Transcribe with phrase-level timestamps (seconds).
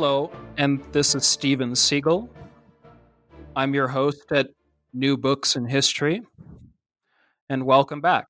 [0.00, 2.28] Hello, and this is Steven Seegel.
[3.56, 4.46] I'm your host at
[4.94, 6.22] New Books in History,
[7.48, 8.26] and welcome back.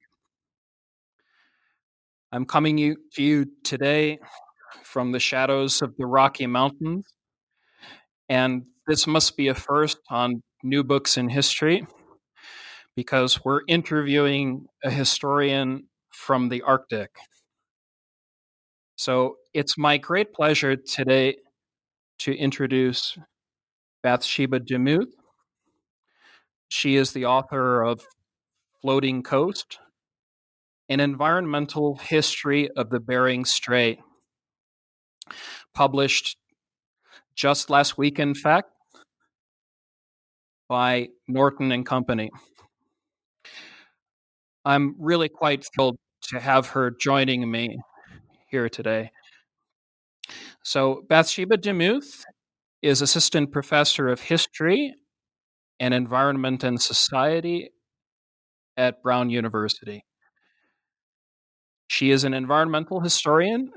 [2.33, 4.19] I'm coming to you today
[4.83, 7.05] from the shadows of the Rocky Mountains,
[8.31, 11.87] and this must be a first on New Books in History
[12.97, 17.11] because we're interviewing a historian from the Arctic.
[18.97, 21.37] So it's my great pleasure today
[22.19, 23.17] to introduce
[24.03, 25.15] Bathsheba Demuth.
[26.69, 28.01] She is the author of
[28.83, 29.79] Floating Coast,
[30.89, 33.99] an environmental history of the Bering Strait,
[35.75, 36.37] published
[37.35, 38.71] just last week, in fact,
[40.69, 42.31] by Norton and Company.
[44.65, 47.79] I'm really quite thrilled to have her joining me
[48.51, 49.11] here today.
[50.69, 52.27] So, Bathsheba Demuth
[52.83, 54.93] is assistant professor of history
[55.81, 57.71] and environment and society
[58.77, 60.05] at Brown University.
[61.87, 63.73] She is an environmental historian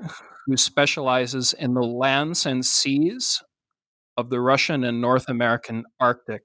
[0.45, 3.41] who specializes in the lands and seas
[4.17, 6.41] of the Russian and North American Arctic.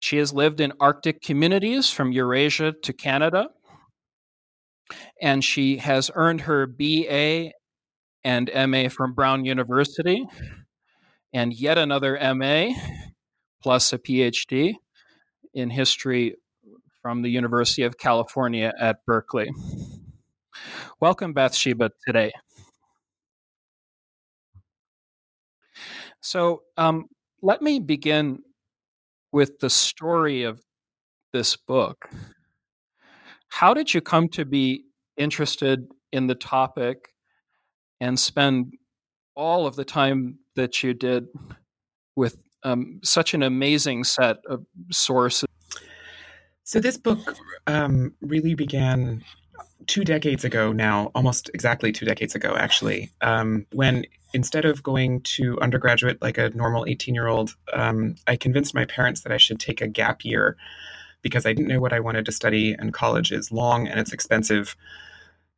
[0.00, 3.48] She has lived in Arctic communities from Eurasia to Canada,
[5.22, 7.52] and she has earned her BA
[8.24, 10.26] and MA from Brown University,
[11.32, 12.72] and yet another MA
[13.62, 14.74] plus a PhD
[15.52, 16.36] in history
[17.02, 19.50] from the University of California at Berkeley.
[21.00, 22.32] Welcome, Bathsheba, today.
[26.20, 27.06] So, um,
[27.42, 28.38] let me begin
[29.32, 30.62] with the story of
[31.32, 32.08] this book.
[33.48, 34.84] How did you come to be
[35.16, 37.13] interested in the topic
[38.00, 38.74] and spend
[39.36, 41.26] all of the time that you did
[42.16, 45.48] with um, such an amazing set of sources?
[46.64, 47.18] So, this book
[47.66, 49.22] um, really began
[49.86, 55.20] two decades ago now, almost exactly two decades ago, actually, um, when instead of going
[55.20, 59.36] to undergraduate like a normal 18 year old, um, I convinced my parents that I
[59.36, 60.56] should take a gap year
[61.22, 64.12] because I didn't know what I wanted to study, and college is long and it's
[64.12, 64.76] expensive.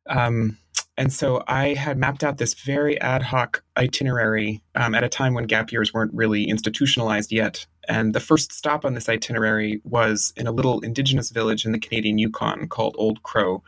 [0.07, 0.57] Um,
[0.97, 5.35] and so I had mapped out this very ad hoc itinerary um, at a time
[5.35, 7.67] when gap years weren't really institutionalized yet.
[7.87, 11.79] And the first stop on this itinerary was in a little indigenous village in the
[11.79, 13.63] Canadian Yukon called Old Crow.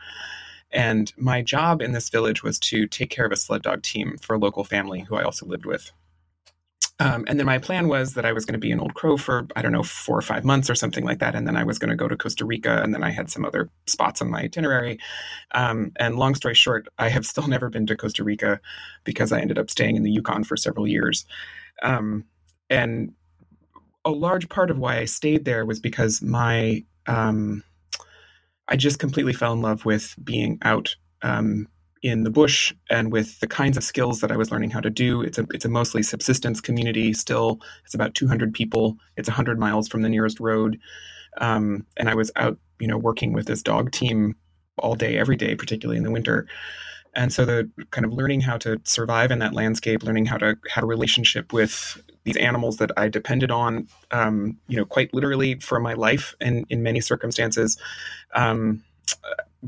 [0.72, 4.16] And my job in this village was to take care of a sled dog team
[4.20, 5.92] for a local family who I also lived with.
[7.00, 9.16] Um, and then my plan was that I was going to be in Old Crow
[9.16, 11.34] for, I don't know, four or five months or something like that.
[11.34, 12.82] And then I was going to go to Costa Rica.
[12.82, 14.98] And then I had some other spots on my itinerary.
[15.52, 18.60] Um, and long story short, I have still never been to Costa Rica
[19.04, 21.24] because I ended up staying in the Yukon for several years.
[21.82, 22.24] Um,
[22.68, 23.14] and
[24.04, 27.64] a large part of why I stayed there was because my um,
[28.68, 31.66] I just completely fell in love with being out um,
[32.02, 34.90] in the bush and with the kinds of skills that I was learning how to
[34.90, 35.22] do.
[35.22, 37.12] It's a it's a mostly subsistence community.
[37.12, 38.96] Still, it's about 200 people.
[39.16, 40.78] It's 100 miles from the nearest road,
[41.38, 44.36] um, and I was out, you know, working with this dog team
[44.78, 46.46] all day, every day, particularly in the winter.
[47.14, 50.56] And so the kind of learning how to survive in that landscape, learning how to
[50.72, 55.58] have a relationship with these animals that I depended on, um, you know, quite literally
[55.58, 57.78] for my life and in many circumstances,
[58.34, 58.84] um,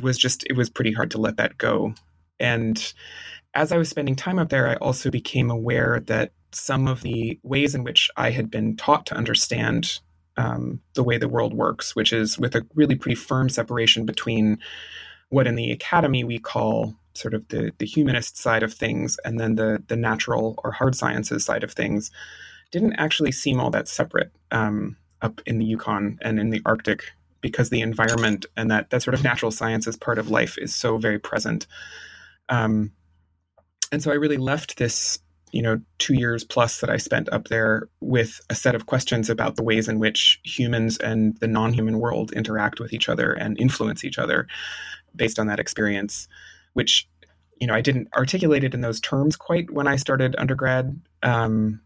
[0.00, 1.94] was just it was pretty hard to let that go.
[2.40, 2.92] And
[3.54, 7.38] as I was spending time up there, I also became aware that some of the
[7.42, 10.00] ways in which I had been taught to understand
[10.36, 14.58] um, the way the world works, which is with a really pretty firm separation between
[15.28, 19.38] what in the academy we call sort of the, the humanist side of things and
[19.38, 22.10] then the, the natural or hard sciences side of things
[22.70, 27.04] didn't actually seem all that separate um, up in the Yukon and in the Arctic
[27.40, 30.96] because the environment and that, that sort of natural sciences part of life is so
[30.96, 31.66] very present.
[32.52, 32.92] Um,
[33.90, 35.18] and so I really left this,
[35.52, 39.28] you know, two years plus that I spent up there with a set of questions
[39.28, 43.32] about the ways in which humans and the non human world interact with each other
[43.32, 44.46] and influence each other
[45.14, 46.28] based on that experience
[46.72, 47.08] which
[47.60, 51.80] you know I didn't articulate it in those terms quite when I started undergrad, um,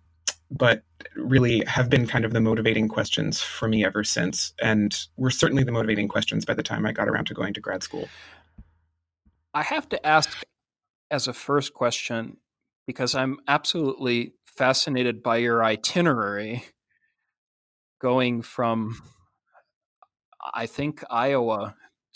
[0.51, 0.83] but
[1.15, 5.65] really have been kind of the motivating questions for me ever since, and were certainly
[5.65, 8.09] the motivating questions by the time I got around to going to grad school.
[9.55, 10.45] I have to ask
[11.11, 12.39] as a first question
[12.87, 16.65] because I'm absolutely fascinated by your itinerary
[18.01, 19.01] going from
[20.55, 21.75] I think Iowa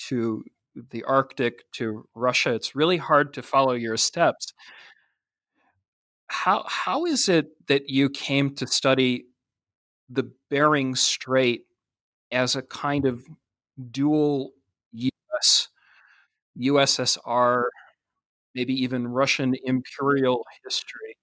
[0.08, 0.44] to
[0.90, 4.52] the Arctic to Russia, it's really hard to follow your steps.
[6.28, 9.26] how how is it that you came to study
[10.08, 11.64] the Bering Strait
[12.32, 13.24] as a kind of
[13.90, 14.52] dual
[14.92, 15.68] U.S.
[16.58, 17.64] USSR,
[18.54, 21.16] maybe even Russian imperial history?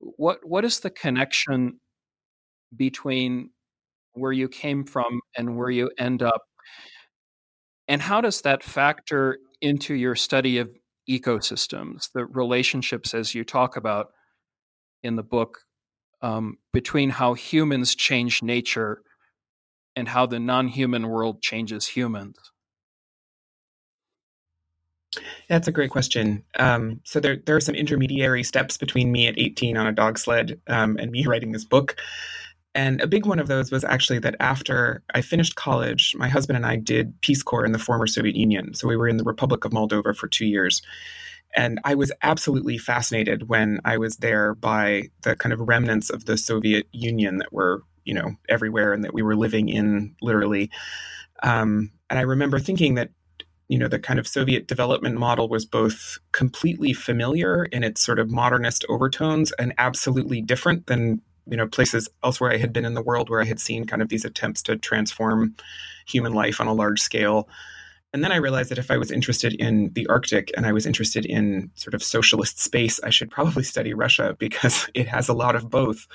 [0.00, 1.80] What what is the connection
[2.76, 3.50] between
[4.14, 6.42] where you came from and where you end up?
[7.88, 10.74] And how does that factor into your study of
[11.08, 14.08] ecosystems, the relationships as you talk about
[15.02, 15.60] in the book
[16.22, 19.02] um, between how humans change nature
[19.96, 22.36] and how the non-human world changes humans?
[25.48, 26.44] That's a great question.
[26.58, 30.18] Um, so there, there are some intermediary steps between me at 18 on a dog
[30.18, 31.96] sled um, and me writing this book.
[32.74, 36.56] And a big one of those was actually that after I finished college, my husband
[36.56, 38.74] and I did Peace Corps in the former Soviet Union.
[38.74, 40.82] So we were in the Republic of Moldova for two years.
[41.54, 46.24] And I was absolutely fascinated when I was there by the kind of remnants of
[46.24, 50.70] the Soviet Union that were, you know, everywhere and that we were living in literally.
[51.44, 53.10] Um, and I remember thinking that,
[53.68, 58.18] you know, the kind of Soviet development model was both completely familiar in its sort
[58.18, 62.94] of modernist overtones and absolutely different than, you know, places elsewhere I had been in
[62.94, 65.54] the world where I had seen kind of these attempts to transform
[66.06, 67.48] human life on a large scale.
[68.12, 70.86] And then I realized that if I was interested in the Arctic and I was
[70.86, 75.34] interested in sort of socialist space, I should probably study Russia because it has a
[75.34, 76.06] lot of both.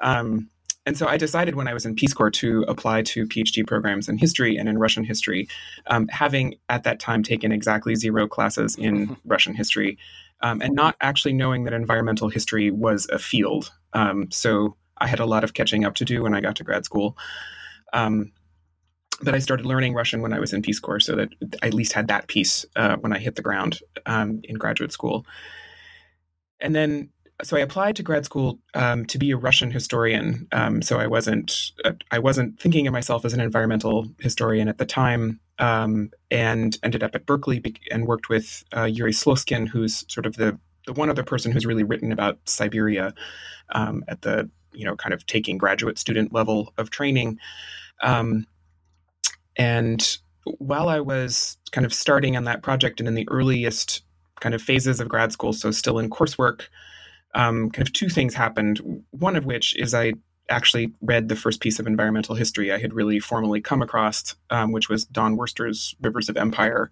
[0.00, 0.48] Um,
[0.86, 4.08] and so I decided when I was in Peace Corps to apply to PhD programs
[4.08, 5.48] in history and in Russian history,
[5.86, 9.98] um, having at that time taken exactly zero classes in Russian history
[10.40, 13.72] um, and not actually knowing that environmental history was a field.
[13.94, 16.64] Um, so I had a lot of catching up to do when I got to
[16.64, 17.16] grad school.
[17.92, 18.32] Um,
[19.22, 21.28] but I started learning Russian when I was in Peace Corps, so that
[21.62, 24.92] I at least had that piece uh, when I hit the ground um, in graduate
[24.92, 25.24] school.
[26.60, 27.10] And then,
[27.42, 30.46] so I applied to grad school um, to be a Russian historian.
[30.52, 31.72] Um, so I wasn't
[32.10, 37.02] I wasn't thinking of myself as an environmental historian at the time, um, and ended
[37.02, 41.10] up at Berkeley and worked with uh, Yuri Slezkine, who's sort of the the one
[41.10, 43.14] other person who's really written about Siberia
[43.70, 47.38] um, at the you know kind of taking graduate student level of training.
[48.02, 48.46] Um,
[49.56, 50.18] and
[50.58, 54.02] while I was kind of starting on that project and in the earliest
[54.40, 56.62] kind of phases of grad school, so still in coursework,
[57.34, 59.04] um, kind of two things happened.
[59.10, 60.14] One of which is I
[60.48, 64.72] actually read the first piece of environmental history I had really formally come across, um,
[64.72, 66.90] which was Don Worster's Rivers of Empire,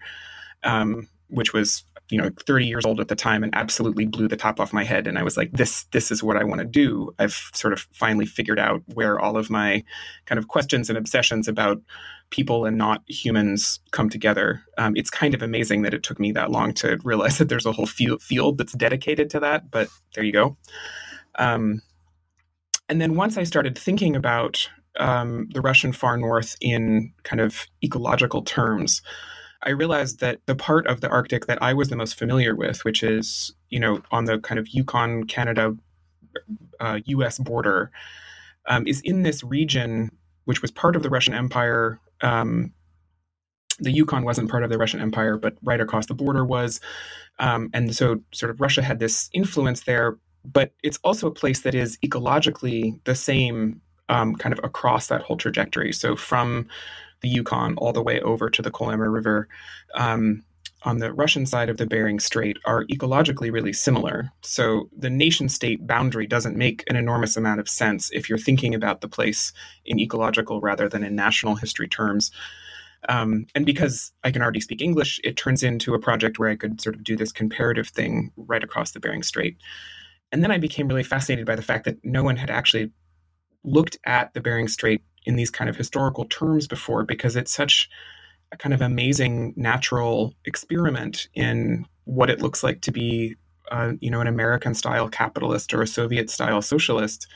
[0.64, 4.37] um, which was you know 30 years old at the time and absolutely blew the
[4.37, 5.06] top off my head.
[5.06, 7.14] And i was like this this is what i want to do.
[7.19, 9.82] I've sort of finally figured out where all of my
[10.26, 11.81] kind of questions and obsessions about
[12.31, 14.62] people and not humans come together.
[14.78, 17.66] Um, it's kind of amazing that it took me that long to realize that there's
[17.66, 20.56] a whole field that's dedicated to that but there you go.
[21.37, 21.82] Um,
[22.88, 27.66] and then once i started thinking about um, the russian far north in kind of
[27.82, 29.02] ecological terms
[29.62, 32.84] I realized that the part of the Arctic that I was the most familiar with,
[32.84, 35.76] which is, you know, on the kind of Yukon, Canada,
[36.80, 37.90] uh, US border,
[38.66, 40.10] um, is in this region,
[40.44, 42.00] which was part of the Russian Empire.
[42.20, 42.72] Um,
[43.78, 46.80] the Yukon wasn't part of the Russian Empire, but right across the border was.
[47.38, 51.60] Um, and so, sort of, Russia had this influence there, but it's also a place
[51.60, 55.92] that is ecologically the same um, kind of across that whole trajectory.
[55.92, 56.69] So, from
[57.22, 59.48] the Yukon all the way over to the Kolyma River
[59.94, 60.43] um,
[60.84, 64.31] on the Russian side of the Bering Strait are ecologically really similar.
[64.43, 68.74] So the nation state boundary doesn't make an enormous amount of sense if you're thinking
[68.74, 69.52] about the place
[69.84, 72.31] in ecological rather than in national history terms.
[73.08, 76.56] Um, and because I can already speak English, it turns into a project where I
[76.56, 79.56] could sort of do this comparative thing right across the Bering Strait.
[80.31, 82.91] And then I became really fascinated by the fact that no one had actually
[83.64, 87.88] looked at the Bering Strait in these kind of historical terms before because it's such
[88.52, 93.36] a kind of amazing natural experiment in what it looks like to be,
[93.70, 97.26] uh, you know, an American style capitalist or a Soviet style socialist.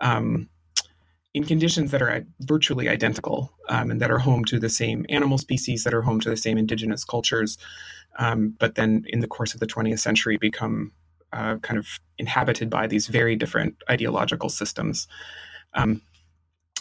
[0.00, 0.48] Um,
[1.34, 5.36] in conditions that are virtually identical um, and that are home to the same animal
[5.36, 7.58] species, that are home to the same indigenous cultures,
[8.18, 10.92] um, but then in the course of the 20th century become
[11.34, 15.06] uh, kind of inhabited by these very different ideological systems.
[15.74, 16.00] Um,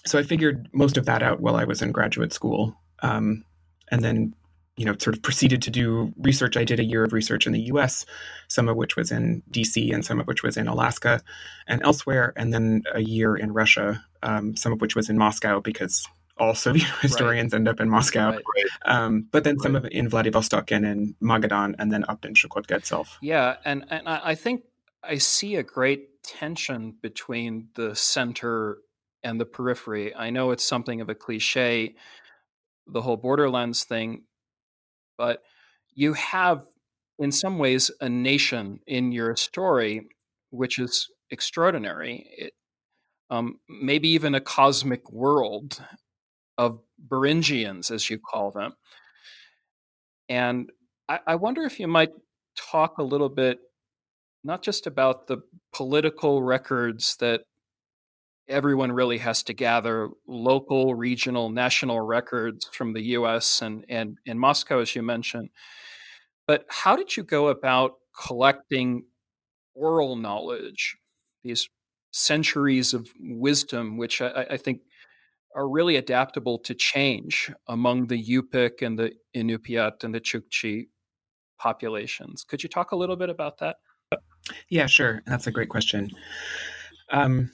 [0.05, 2.75] so I figured most of that out while I was in graduate school.
[2.99, 3.43] Um,
[3.89, 4.33] and then,
[4.77, 6.57] you know, sort of proceeded to do research.
[6.57, 8.05] I did a year of research in the US,
[8.47, 11.21] some of which was in DC and some of which was in Alaska
[11.67, 15.59] and elsewhere, and then a year in Russia, um, some of which was in Moscow
[15.59, 16.05] because
[16.37, 17.59] all Soviet historians right.
[17.59, 18.31] end up in Moscow.
[18.31, 18.43] Right.
[18.85, 22.33] Um, but then some of it in Vladivostok and in Magadan and then up in
[22.33, 23.17] Chukotka itself.
[23.21, 23.55] Yeah.
[23.63, 24.63] And, and I think
[25.03, 28.79] I see a great tension between the center
[29.25, 30.15] and the periphery.
[30.15, 31.95] I know it's something of a cliche,
[32.87, 34.23] the whole borderlands thing,
[35.17, 35.41] but
[35.95, 36.65] you have,
[37.17, 40.07] in some ways, a nation in your story,
[40.51, 42.27] which is extraordinary.
[42.37, 42.53] It,
[43.31, 45.81] um, maybe even a cosmic world
[46.59, 48.73] of Beringians, as you call them.
[50.29, 50.71] And
[51.09, 52.11] I, I wonder if you might
[52.55, 53.57] talk a little bit,
[54.43, 55.39] not just about the
[55.73, 57.41] political records that
[58.47, 64.37] everyone really has to gather local, regional, national records from the US and, and in
[64.37, 65.49] Moscow, as you mentioned.
[66.47, 69.05] But how did you go about collecting
[69.73, 70.97] oral knowledge,
[71.43, 71.69] these
[72.11, 74.81] centuries of wisdom, which I, I think
[75.55, 80.87] are really adaptable to change among the Yupik and the Inupiat and the Chukchi
[81.57, 82.43] populations?
[82.43, 83.77] Could you talk a little bit about that?
[84.69, 85.23] Yeah, sure.
[85.25, 86.11] That's a great question.
[87.11, 87.51] Um,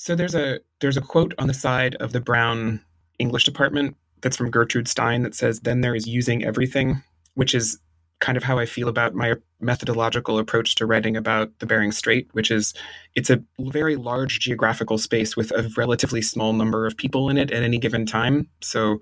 [0.00, 2.80] so there's a there's a quote on the side of the Brown
[3.18, 7.02] English department that's from Gertrude Stein that says, "Then there is using everything,"
[7.34, 7.78] which is
[8.18, 12.30] kind of how I feel about my methodological approach to writing about the Bering Strait,
[12.32, 12.72] which is
[13.14, 17.50] it's a very large geographical space with a relatively small number of people in it
[17.50, 18.48] at any given time.
[18.62, 19.00] So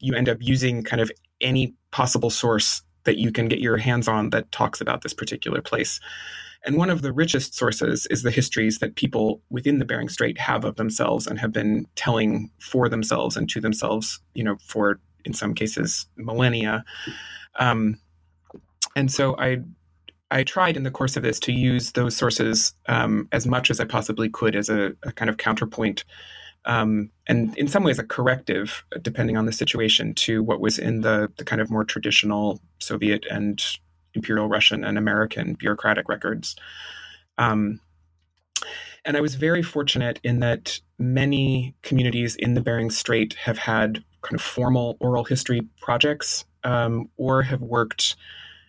[0.00, 1.12] you end up using kind of
[1.42, 5.60] any possible source that you can get your hands on that talks about this particular
[5.60, 6.00] place.
[6.68, 10.36] And one of the richest sources is the histories that people within the Bering Strait
[10.36, 15.00] have of themselves and have been telling for themselves and to themselves, you know, for
[15.24, 16.84] in some cases millennia.
[17.58, 17.98] Um,
[18.94, 19.62] and so I
[20.30, 23.80] I tried in the course of this to use those sources um, as much as
[23.80, 26.04] I possibly could as a, a kind of counterpoint,
[26.66, 31.00] um, and in some ways a corrective, depending on the situation, to what was in
[31.00, 33.64] the the kind of more traditional Soviet and
[34.14, 36.56] Imperial Russian and American bureaucratic records.
[37.36, 37.80] Um,
[39.04, 44.02] and I was very fortunate in that many communities in the Bering Strait have had
[44.22, 48.16] kind of formal oral history projects um, or have worked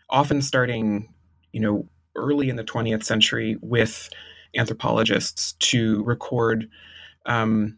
[0.10, 1.14] often starting,
[1.52, 4.10] you know, early in the 20th century with
[4.56, 6.70] anthropologists to record
[7.26, 7.78] um,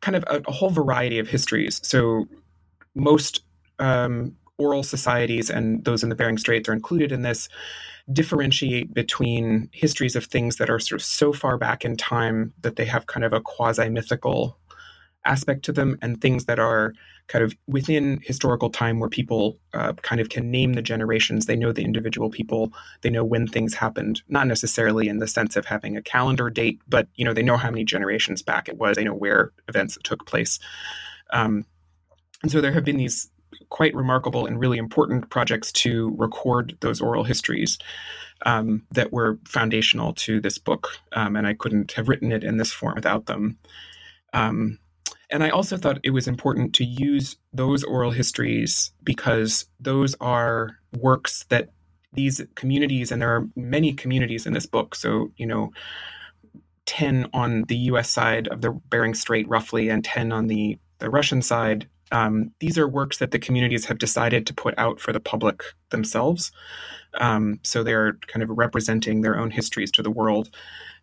[0.00, 1.80] kind of a, a, whole variety of histories.
[1.84, 2.26] So
[2.94, 3.42] most
[3.78, 7.48] um, oral societies and those in the Bering Straits are included in this
[8.12, 12.76] differentiate between histories of things that are sort of so far back in time that
[12.76, 14.58] they have kind of a quasi mythical
[15.24, 16.94] aspect to them and things that are
[17.26, 21.44] kind of within historical time where people uh, kind of can name the generations.
[21.44, 22.72] They know the individual people.
[23.02, 26.80] They know when things happened not necessarily in the sense of having a calendar date
[26.88, 28.96] but you know they know how many generations back it was.
[28.96, 30.58] They know where events took place.
[31.30, 31.66] Um,
[32.42, 33.30] and so there have been these
[33.68, 37.78] quite remarkable and really important projects to record those oral histories
[38.46, 42.56] um, that were foundational to this book um, and i couldn't have written it in
[42.56, 43.58] this form without them
[44.32, 44.78] um,
[45.30, 50.78] and I also thought it was important to use those oral histories because those are
[50.98, 51.68] works that
[52.14, 54.94] these communities, and there are many communities in this book.
[54.94, 55.72] So, you know,
[56.86, 61.10] 10 on the US side of the Bering Strait, roughly, and 10 on the, the
[61.10, 61.86] Russian side.
[62.12, 65.62] Um, these are works that the communities have decided to put out for the public
[65.90, 66.52] themselves.
[67.20, 70.50] Um, so they're kind of representing their own histories to the world.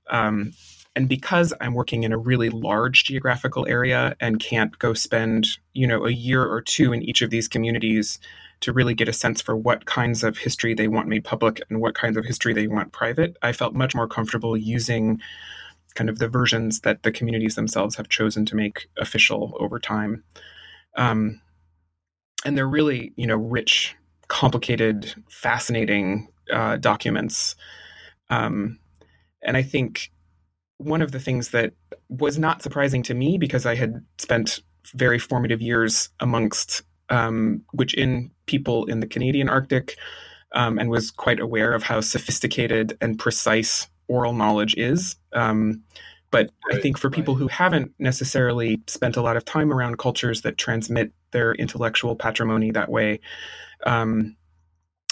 [0.09, 0.53] Um,
[0.95, 5.85] and because i'm working in a really large geographical area and can't go spend you
[5.85, 8.19] know a year or two in each of these communities
[8.61, 11.81] to really get a sense for what kinds of history they want made public and
[11.81, 15.19] what kinds of history they want private i felt much more comfortable using
[15.95, 20.23] kind of the versions that the communities themselves have chosen to make official over time
[20.95, 21.41] um,
[22.43, 23.95] and they're really you know rich
[24.27, 27.55] complicated fascinating uh, documents
[28.29, 28.79] um,
[29.43, 30.11] and i think
[30.77, 31.73] one of the things that
[32.09, 34.59] was not surprising to me because I had spent
[34.93, 37.63] very formative years amongst um,
[37.95, 39.97] in people in the Canadian Arctic
[40.53, 45.15] um, and was quite aware of how sophisticated and precise oral knowledge is.
[45.33, 45.83] Um,
[46.35, 47.39] but right, I think for people right.
[47.39, 52.71] who haven't necessarily spent a lot of time around cultures that transmit their intellectual patrimony
[52.71, 53.21] that way,
[53.85, 54.35] um,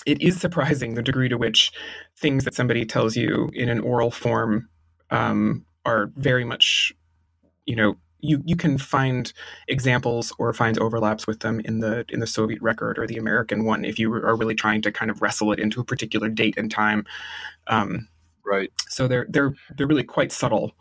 [0.06, 1.72] it is surprising the degree to which
[2.18, 4.68] things that somebody tells you in an oral form
[5.12, 6.92] um, are very much,
[7.65, 9.32] you know, you you can find
[9.70, 13.63] examples or find overlaps with them in the in the Soviet record or the American
[13.63, 16.56] one if you are really trying to kind of wrestle it into a particular date
[16.58, 17.06] and time.
[17.68, 18.10] Um,
[18.46, 18.72] right.
[18.89, 20.74] So they're they're they're really quite subtle.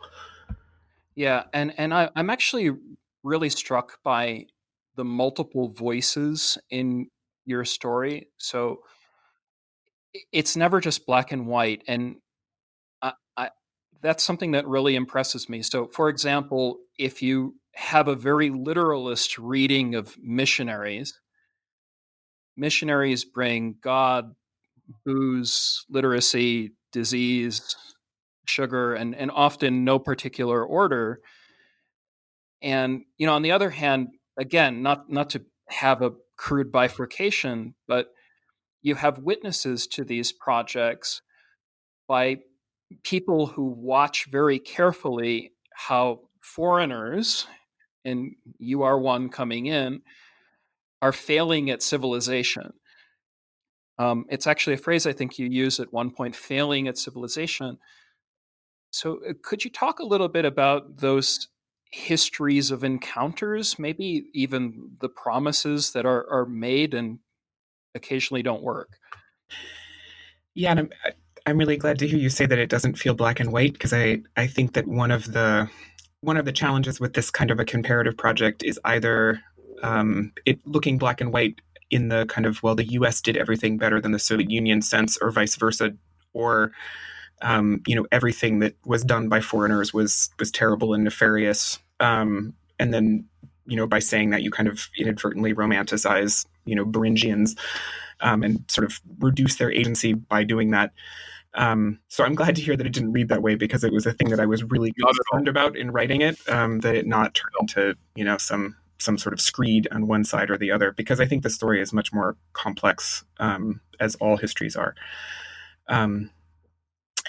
[1.15, 2.71] Yeah, and and I, I'm actually
[3.23, 4.47] really struck by
[4.95, 7.07] the multiple voices in
[7.45, 8.27] your story.
[8.37, 8.79] So
[10.31, 12.15] it's never just black and white, and
[13.37, 13.49] I,
[14.01, 15.61] that's something that really impresses me.
[15.61, 21.19] So, for example, if you have a very literalist reading of missionaries,
[22.55, 24.35] missionaries bring God,
[25.05, 27.75] booze, literacy, disease,
[28.45, 31.19] sugar, and, and often no particular order.
[32.61, 37.75] And, you know, on the other hand, again, not, not to have a crude bifurcation,
[37.87, 38.07] but
[38.81, 41.21] you have witnesses to these projects
[42.07, 42.37] by
[43.03, 47.47] people who watch very carefully how foreigners,
[48.05, 50.01] and you are one coming in,
[51.01, 52.73] are failing at civilization.
[53.97, 57.77] Um, it's actually a phrase I think you use at one point failing at civilization.
[58.93, 61.47] So, uh, could you talk a little bit about those
[61.91, 67.17] histories of encounters, maybe even the promises that are, are made and
[67.95, 68.97] occasionally don't work?
[70.53, 70.89] Yeah, and I'm,
[71.47, 73.93] I'm really glad to hear you say that it doesn't feel black and white because
[73.93, 75.67] I, I think that one of the
[76.21, 79.41] one of the challenges with this kind of a comparative project is either
[79.81, 81.59] um, it looking black and white
[81.89, 83.21] in the kind of well the U.S.
[83.21, 85.95] did everything better than the Soviet Union sense, or vice versa,
[86.33, 86.71] or
[87.43, 92.53] um, you know everything that was done by foreigners was was terrible and nefarious, um,
[92.79, 93.25] and then
[93.65, 97.57] you know by saying that you kind of inadvertently romanticize you know Beringians
[98.21, 100.91] um, and sort of reduce their agency by doing that.
[101.55, 104.07] Um, so I'm glad to hear that it didn't read that way because it was
[104.07, 106.39] a thing that I was really concerned about in writing it.
[106.49, 110.23] Um, that it not turn into you know some some sort of screed on one
[110.23, 114.15] side or the other because I think the story is much more complex um, as
[114.15, 114.95] all histories are.
[115.89, 116.29] Um,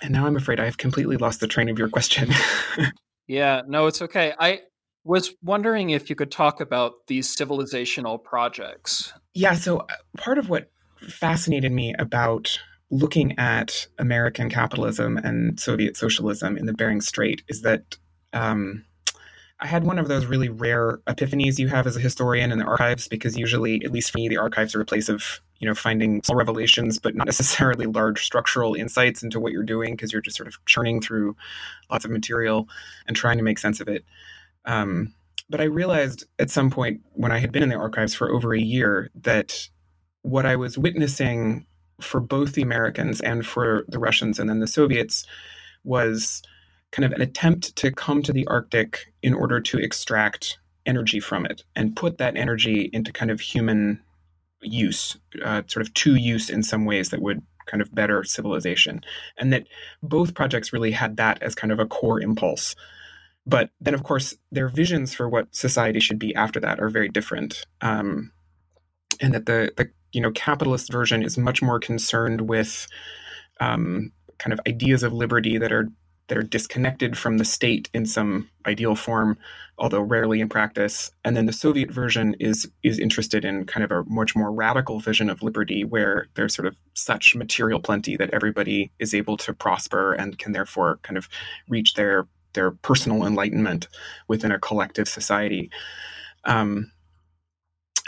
[0.04, 2.30] and now I'm afraid I have completely lost the train of your question.
[3.26, 4.34] yeah, no, it's okay.
[4.38, 4.60] I
[5.02, 9.14] was wondering if you could talk about these civilizational projects.
[9.32, 9.86] Yeah, so uh,
[10.18, 10.70] part of what
[11.08, 12.58] fascinated me about
[12.90, 17.96] looking at American capitalism and Soviet socialism in the Bering Strait is that
[18.34, 18.84] um,
[19.60, 22.66] I had one of those really rare epiphanies you have as a historian in the
[22.66, 25.74] archives, because usually, at least for me, the archives are a place of you know
[25.74, 30.20] finding small revelations, but not necessarily large structural insights into what you're doing, because you're
[30.20, 31.34] just sort of churning through
[31.90, 32.68] lots of material
[33.06, 34.04] and trying to make sense of it.
[34.66, 35.14] Um,
[35.48, 38.54] but I realized at some point when I had been in the archives for over
[38.54, 39.70] a year that
[40.20, 41.64] what I was witnessing
[41.98, 45.24] for both the Americans and for the Russians and then the Soviets
[45.82, 46.42] was
[46.92, 51.46] kind of an attempt to come to the Arctic in order to extract energy from
[51.46, 54.00] it and put that energy into kind of human
[54.64, 59.02] use, uh, sort of to use in some ways that would kind of better civilization.
[59.38, 59.66] And that
[60.02, 62.74] both projects really had that as kind of a core impulse.
[63.46, 67.08] But then, of course, their visions for what society should be after that are very
[67.08, 67.66] different.
[67.80, 68.32] Um,
[69.20, 72.86] and that the, the you know capitalist version is much more concerned with
[73.60, 75.88] um, kind of ideas of liberty that are
[76.28, 79.36] that are disconnected from the state in some ideal form,
[79.78, 81.10] although rarely in practice.
[81.24, 85.00] And then the Soviet version is is interested in kind of a much more radical
[85.00, 89.52] vision of liberty, where there's sort of such material plenty that everybody is able to
[89.52, 91.28] prosper and can therefore kind of
[91.68, 93.88] reach their their personal enlightenment
[94.28, 95.70] within a collective society.
[96.44, 96.90] Um,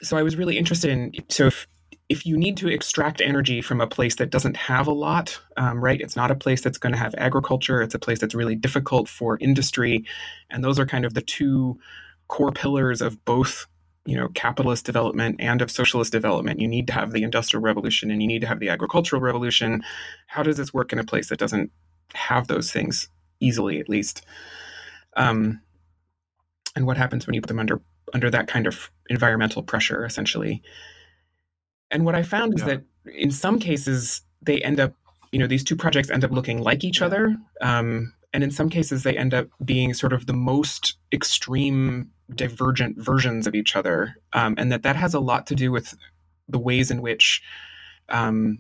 [0.02, 1.66] so I was really interested in so if
[2.09, 5.83] if you need to extract energy from a place that doesn't have a lot, um,
[5.83, 6.01] right?
[6.01, 7.83] It's not a place that's going to have agriculture.
[7.83, 10.05] It's a place that's really difficult for industry,
[10.51, 11.79] and those are kind of the two
[12.29, 13.66] core pillars of both,
[14.05, 16.61] you know, capitalist development and of socialist development.
[16.61, 19.83] You need to have the industrial revolution, and you need to have the agricultural revolution.
[20.29, 21.73] How does this work in a place that doesn't
[22.14, 23.09] have those things
[23.40, 24.25] easily, at least?
[25.16, 25.61] Um,
[26.77, 27.81] and what happens when you put them under
[28.14, 30.62] under that kind of environmental pressure, essentially?
[31.90, 32.66] And what I found is yeah.
[32.66, 32.83] that
[33.14, 34.92] in some cases, they end up,
[35.33, 37.37] you know, these two projects end up looking like each other.
[37.61, 42.99] Um, and in some cases, they end up being sort of the most extreme divergent
[42.99, 44.16] versions of each other.
[44.33, 45.94] Um, and that that has a lot to do with
[46.49, 47.42] the ways in which,
[48.09, 48.59] um,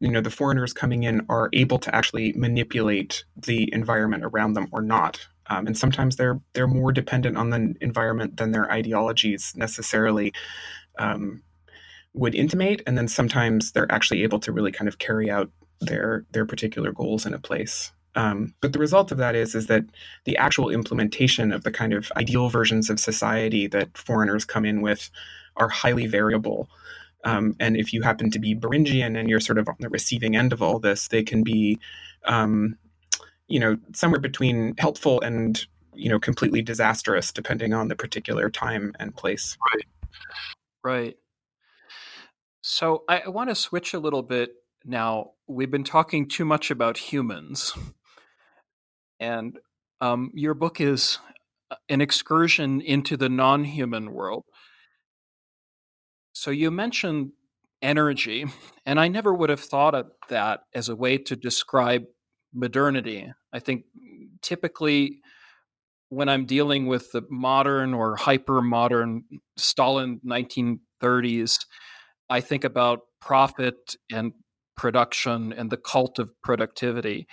[0.00, 4.68] you know, the foreigners coming in are able to actually manipulate the environment around them
[4.72, 5.26] or not.
[5.48, 10.32] Um, and sometimes they're they're more dependent on the environment than their ideologies necessarily
[10.98, 11.42] um,
[12.14, 16.24] would intimate and then sometimes they're actually able to really kind of carry out their
[16.32, 19.84] their particular goals in a place um, but the result of that is is that
[20.24, 24.80] the actual implementation of the kind of ideal versions of society that foreigners come in
[24.80, 25.10] with
[25.56, 26.68] are highly variable
[27.24, 30.36] um, and if you happen to be Beringian and you're sort of on the receiving
[30.36, 31.78] end of all this, they can be,
[32.24, 32.76] um,
[33.48, 38.94] you know, somewhere between helpful and you know completely disastrous, depending on the particular time
[38.98, 39.58] and place.
[39.74, 39.86] Right.
[40.82, 41.16] Right.
[42.70, 44.50] So I, I want to switch a little bit
[44.84, 45.32] now.
[45.48, 47.72] We've been talking too much about humans.
[49.18, 49.58] And
[50.00, 51.18] um, your book is
[51.72, 54.44] uh, an excursion into the non human world.
[56.32, 57.32] So you mentioned
[57.82, 58.46] energy,
[58.86, 62.04] and I never would have thought of that as a way to describe
[62.54, 63.32] modernity.
[63.52, 63.86] I think
[64.42, 65.18] typically
[66.08, 69.24] when I'm dealing with the modern or hyper modern
[69.56, 71.58] Stalin 1930s,
[72.30, 74.32] I think about profit and
[74.76, 77.26] production and the cult of productivity.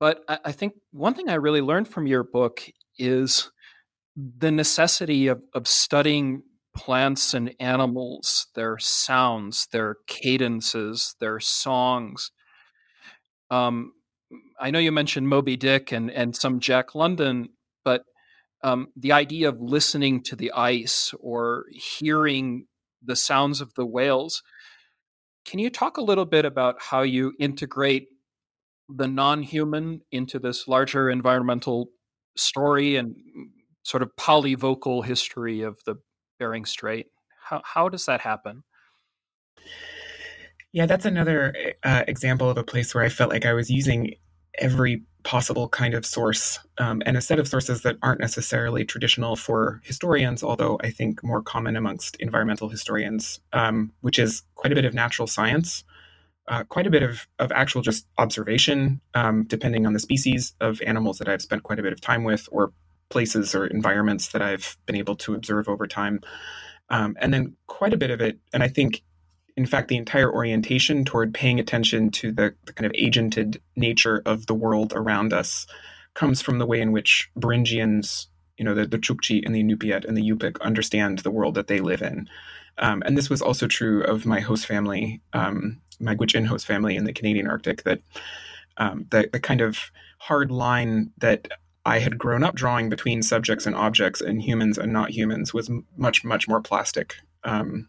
[0.00, 3.52] But I think one thing I really learned from your book is
[4.16, 6.42] the necessity of, of studying
[6.76, 12.32] plants and animals, their sounds, their cadences, their songs.
[13.50, 13.92] Um,
[14.58, 17.50] I know you mentioned Moby Dick and, and some Jack London,
[17.84, 18.04] but
[18.64, 22.66] um, the idea of listening to the ice or hearing
[23.04, 24.42] the sounds of the whales.
[25.44, 28.08] Can you talk a little bit about how you integrate
[28.88, 31.88] the non human into this larger environmental
[32.36, 33.14] story and
[33.82, 35.96] sort of polyvocal history of the
[36.38, 37.06] Bering Strait?
[37.44, 38.62] How, how does that happen?
[40.72, 44.14] Yeah, that's another uh, example of a place where I felt like I was using
[44.58, 49.36] every possible kind of source um, and a set of sources that aren't necessarily traditional
[49.36, 54.74] for historians, although I think more common amongst environmental historians, um, which is quite a
[54.74, 55.84] bit of natural science,
[56.48, 60.80] uh, quite a bit of, of actual just observation, um, depending on the species of
[60.82, 62.72] animals that I've spent quite a bit of time with, or
[63.08, 66.20] places or environments that I've been able to observe over time.
[66.88, 69.02] Um, and then quite a bit of it, and I think
[69.56, 74.22] in fact, the entire orientation toward paying attention to the, the, kind of agented nature
[74.24, 75.66] of the world around us
[76.14, 80.04] comes from the way in which Beringians, you know, the, the Chukchi and the Inupiat
[80.04, 82.28] and the Yupik understand the world that they live in.
[82.78, 86.96] Um, and this was also true of my host family, um, my Gwich'in host family
[86.96, 88.00] in the Canadian Arctic, that
[88.78, 91.48] um, the, the kind of hard line that
[91.84, 95.70] I had grown up drawing between subjects and objects and humans and not humans was
[95.96, 97.16] much, much more plastic.
[97.44, 97.88] Um,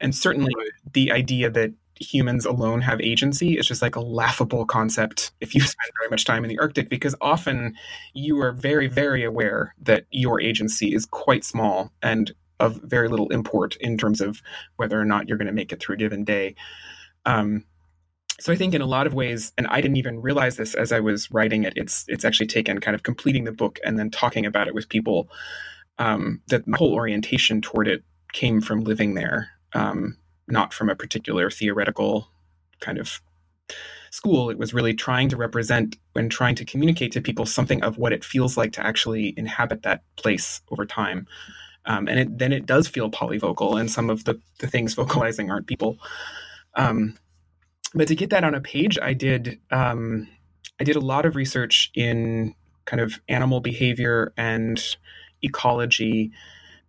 [0.00, 0.52] and certainly
[0.92, 5.60] the idea that humans alone have agency is just like a laughable concept if you
[5.60, 7.74] spend very much time in the Arctic, because often
[8.14, 13.28] you are very, very aware that your agency is quite small and of very little
[13.28, 14.42] import in terms of
[14.76, 16.54] whether or not you're going to make it through a given day.
[17.24, 17.64] Um,
[18.38, 20.92] so I think in a lot of ways, and I didn't even realize this as
[20.92, 21.74] I was writing it.
[21.76, 24.88] It's it's actually taken kind of completing the book and then talking about it with
[24.88, 25.28] people.
[25.98, 30.16] Um, that my whole orientation toward it came from living there um,
[30.48, 32.28] not from a particular theoretical
[32.80, 33.20] kind of
[34.10, 34.50] school.
[34.50, 38.12] It was really trying to represent and trying to communicate to people something of what
[38.12, 41.26] it feels like to actually inhabit that place over time.
[41.86, 45.50] Um, and it, then it does feel polyvocal, and some of the, the things vocalizing
[45.50, 45.98] aren't people.
[46.74, 47.16] Um,
[47.94, 50.28] but to get that on a page, I did um,
[50.78, 52.54] I did a lot of research in
[52.84, 54.80] kind of animal behavior and
[55.42, 56.32] ecology,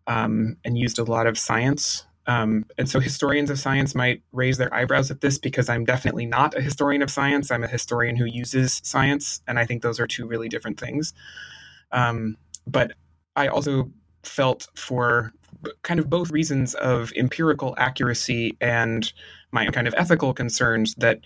[0.07, 4.57] um, and used a lot of science um, and so historians of science might raise
[4.57, 7.49] their eyebrows at this because I'm definitely not a historian of science.
[7.51, 9.41] I'm a historian who uses science.
[9.47, 11.13] And I think those are two really different things.
[11.91, 12.93] Um, but
[13.36, 13.91] I also
[14.23, 15.34] felt for
[15.81, 19.12] kind of both reasons of empirical accuracy and
[19.51, 21.19] my kind of ethical concerns that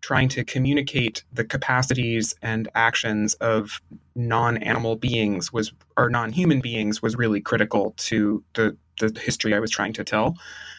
[0.00, 3.80] trying to communicate the capacities and actions of
[4.16, 9.70] non-animal beings was or non-human beings was really critical to the the history I was
[9.70, 10.36] trying to tell.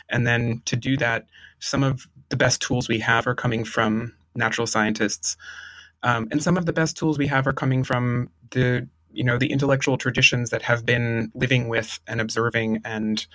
[0.09, 1.27] And then to do that,
[1.59, 5.37] some of the best tools we have are coming from natural scientists.
[6.03, 9.37] Um, and some of the best tools we have are coming from the you know
[9.37, 13.25] the intellectual traditions that have been living with and observing and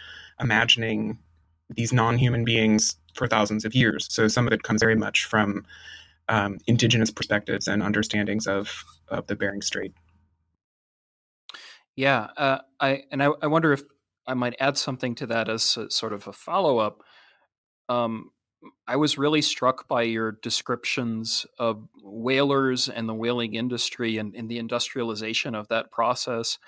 [0.41, 1.19] imagining
[1.71, 4.07] these non-human beings for thousands of years.
[4.11, 5.65] So some of it comes very much from
[6.29, 9.95] um, indigenous perspectives and understandings of of the Bering Strait.
[11.97, 13.83] Yeah, uh, I and I, I wonder if
[14.29, 17.03] I might add something to that as a, sort of a follow up.
[17.89, 18.31] Um,
[18.87, 24.49] I was really struck by your descriptions of whalers and the whaling industry and, and
[24.49, 26.59] the industrialization of that process.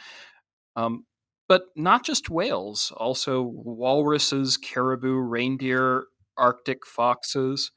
[0.77, 1.05] Um,
[1.49, 6.05] but not just whales, also walruses, caribou, reindeer,
[6.39, 7.73] Arctic foxes.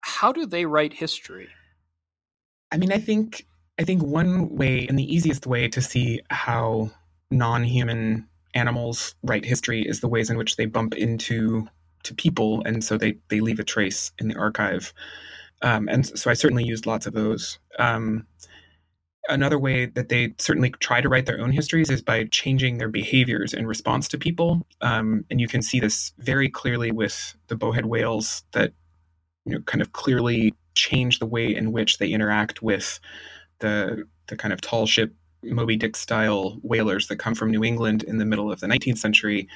[0.00, 1.48] How do they write history?
[2.72, 3.46] I mean, I think
[3.78, 6.90] I think one way and the easiest way to see how
[7.30, 11.68] non-human animals write history is the ways in which they bump into
[12.02, 14.92] to people, and so they they leave a trace in the archive.
[15.62, 17.58] Um, and so I certainly used lots of those.
[17.78, 18.26] Um,
[19.28, 22.88] another way that they certainly try to write their own histories is by changing their
[22.88, 24.66] behaviors in response to people.
[24.80, 28.72] Um, and you can see this very clearly with the bowhead whales that
[29.44, 33.00] you know kind of clearly change the way in which they interact with
[33.58, 38.02] the the kind of tall ship Moby Dick style whalers that come from New England
[38.02, 39.48] in the middle of the 19th century,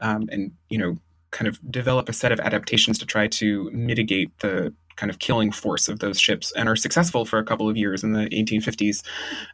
[0.00, 0.98] um, and you know,
[1.30, 5.50] kind of develop a set of adaptations to try to mitigate the kind of killing
[5.50, 9.04] force of those ships, and are successful for a couple of years in the 1850s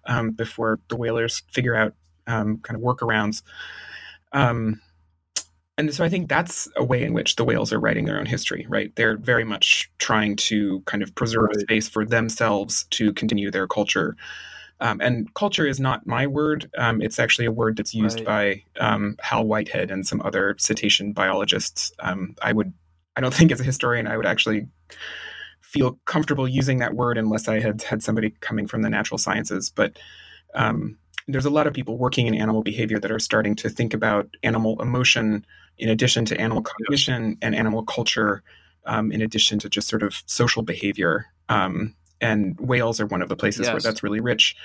[0.06, 1.94] um, before the whalers figure out
[2.26, 3.42] um, kind of workarounds.
[4.32, 4.80] Um,
[5.80, 8.26] and so I think that's a way in which the whales are writing their own
[8.26, 8.94] history, right?
[8.96, 11.60] They're very much trying to kind of preserve right.
[11.60, 14.14] space for themselves to continue their culture.
[14.80, 16.70] Um, and culture is not my word.
[16.78, 18.64] Um, it's actually a word that's used right.
[18.78, 21.92] by um, Hal Whitehead and some other cetacean biologists.
[21.98, 22.72] Um, I would,
[23.16, 24.66] I don't think as a historian, I would actually
[25.60, 29.70] feel comfortable using that word unless I had had somebody coming from the natural sciences.
[29.70, 29.98] But
[30.54, 33.94] um, there's a lot of people working in animal behavior that are starting to think
[33.94, 35.44] about animal emotion
[35.78, 38.42] in addition to animal cognition and animal culture,
[38.86, 41.26] um, in addition to just sort of social behavior.
[41.48, 43.72] Um, and whales are one of the places yes.
[43.72, 44.56] where that's really rich.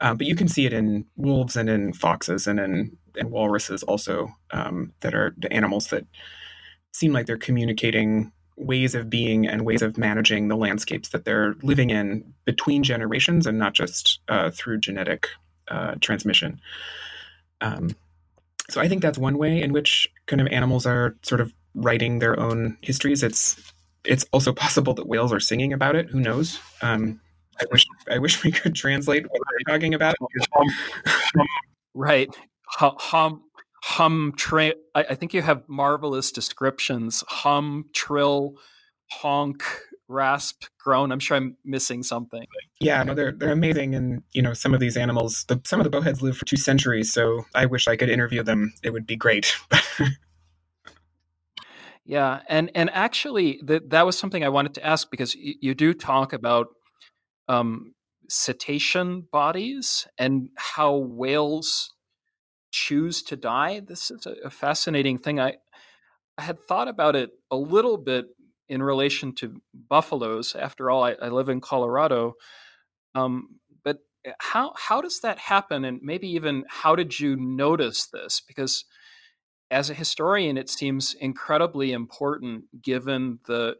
[0.00, 3.82] Um, but you can see it in wolves and in foxes and in and walruses
[3.82, 6.06] also um, that are the animals that
[6.92, 11.54] seem like they're communicating ways of being and ways of managing the landscapes that they're
[11.62, 15.28] living in between generations and not just uh, through genetic
[15.68, 16.60] uh, transmission.
[17.60, 17.90] Um,
[18.68, 22.18] so I think that's one way in which kind of animals are sort of writing
[22.18, 23.22] their own histories.
[23.22, 23.72] It's
[24.06, 26.08] it's also possible that whales are singing about it.
[26.10, 26.58] Who knows?
[26.82, 27.20] Um,
[27.60, 30.16] I wish I wish we could translate what they're talking about.
[31.94, 32.28] right.
[32.68, 33.42] Hum
[33.82, 37.22] hum tra- I, I think you have marvelous descriptions.
[37.28, 38.54] Hum trill
[39.10, 39.62] honk
[40.08, 42.44] rasp groan i'm sure i'm missing something
[42.80, 45.84] yeah no they're they're amazing and you know some of these animals the, some of
[45.84, 49.06] the bowheads live for two centuries so i wish i could interview them it would
[49.06, 49.56] be great
[52.06, 55.74] yeah and and actually that that was something i wanted to ask because y- you
[55.74, 56.68] do talk about
[57.48, 57.94] um,
[58.28, 61.94] cetacean bodies and how whales
[62.72, 65.54] choose to die this is a, a fascinating thing i
[66.38, 68.26] I had thought about it a little bit
[68.68, 70.54] in relation to buffaloes.
[70.54, 72.34] After all, I, I live in Colorado.
[73.14, 75.84] Um, but eh, how how does that happen?
[75.84, 78.42] And maybe even how did you notice this?
[78.46, 78.84] Because
[79.70, 83.76] as a historian, it seems incredibly important given the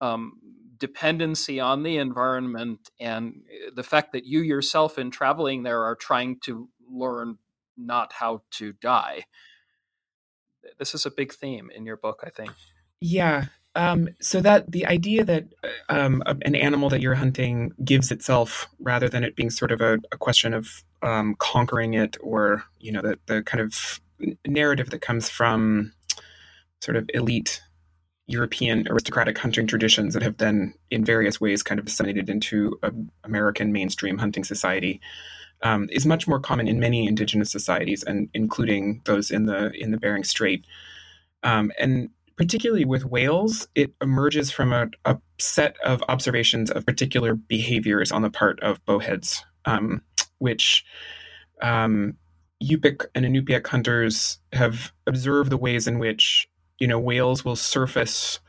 [0.00, 0.38] um,
[0.78, 5.96] dependency on the environment and eh, the fact that you yourself, in traveling there, are
[5.96, 7.38] trying to learn
[7.76, 9.24] not how to die.
[10.78, 12.52] This is a big theme in your book, I think.
[13.00, 15.46] Yeah, um, so that the idea that
[15.88, 19.98] um, an animal that you're hunting gives itself rather than it being sort of a,
[20.12, 24.00] a question of um, conquering it or you know the, the kind of
[24.46, 25.92] narrative that comes from
[26.80, 27.62] sort of elite
[28.26, 32.78] European aristocratic hunting traditions that have then in various ways kind of disseminated into
[33.22, 35.00] American mainstream hunting society
[35.62, 39.90] um, is much more common in many indigenous societies and including those in the in
[39.90, 40.64] the Bering Strait.
[41.42, 47.34] Um, and particularly with whales, it emerges from a, a, set of observations of particular
[47.34, 50.02] behaviors on the part of bowheads, um,
[50.38, 50.84] which
[51.62, 52.16] um,
[52.68, 56.48] Yupik and Inupiaq hunters have observed the ways in which
[56.78, 58.40] you know whales will surface,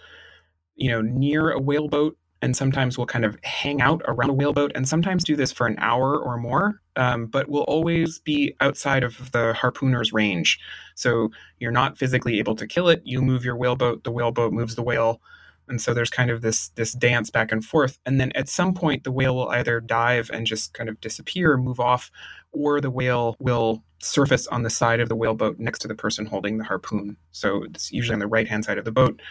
[0.76, 4.72] you know, near a whaleboat and sometimes will kind of hang out around a whaleboat
[4.76, 9.04] and sometimes do this for an hour or more, um, but will always be outside
[9.04, 10.60] of the harpooner's range.
[10.96, 13.02] So you're not physically able to kill it.
[13.04, 15.22] You move your whaleboat, the whaleboat moves the whale.
[15.68, 17.98] And so there's kind of this this dance back and forth.
[18.06, 21.58] And then at some point the whale will either dive and just kind of disappear,
[21.58, 22.12] move off,
[22.52, 26.26] or the whale will surface on the side of the whaleboat next to the person
[26.26, 27.18] holding the harpoon.
[27.32, 29.22] So it's usually on the right hand side of the boat.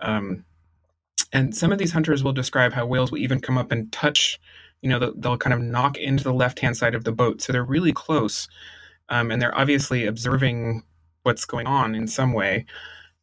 [0.00, 0.44] Um,
[1.32, 4.38] and some of these hunters will describe how whales will even come up and touch,
[4.80, 7.42] you know, they'll, kind of knock into the left hand side of the boat.
[7.42, 8.48] So they're really close.
[9.08, 10.82] Um, and they're obviously observing
[11.22, 12.66] what's going on in some way.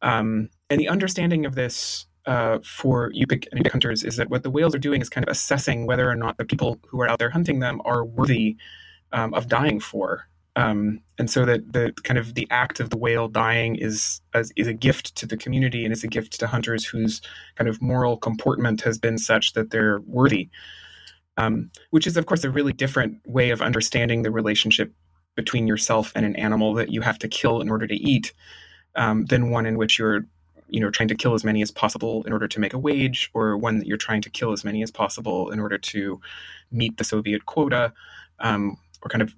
[0.02, 4.42] Um, and the understanding of this uh, for Yupik and Yupik hunters is that what
[4.42, 7.08] the whales are doing is kind of assessing whether or not the people who are
[7.08, 8.56] out there hunting them are worthy
[9.12, 10.26] um, of dying for.
[10.56, 14.52] Um, and so that the kind of the act of the whale dying is as,
[14.56, 17.20] is a gift to the community and is a gift to hunters whose
[17.56, 20.48] kind of moral comportment has been such that they're worthy.
[21.36, 24.94] Um, which is of course a really different way of understanding the relationship
[25.36, 28.32] between yourself and an animal that you have to kill in order to eat,
[28.96, 30.24] um, than one in which you're
[30.68, 33.30] you know trying to kill as many as possible in order to make a wage,
[33.34, 36.20] or one that you're trying to kill as many as possible in order to
[36.70, 37.92] meet the Soviet quota,
[38.40, 39.34] um, or kind of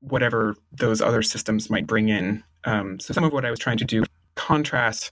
[0.00, 2.42] whatever those other systems might bring in.
[2.64, 4.04] Um, so some of what I was trying to do
[4.34, 5.10] contrast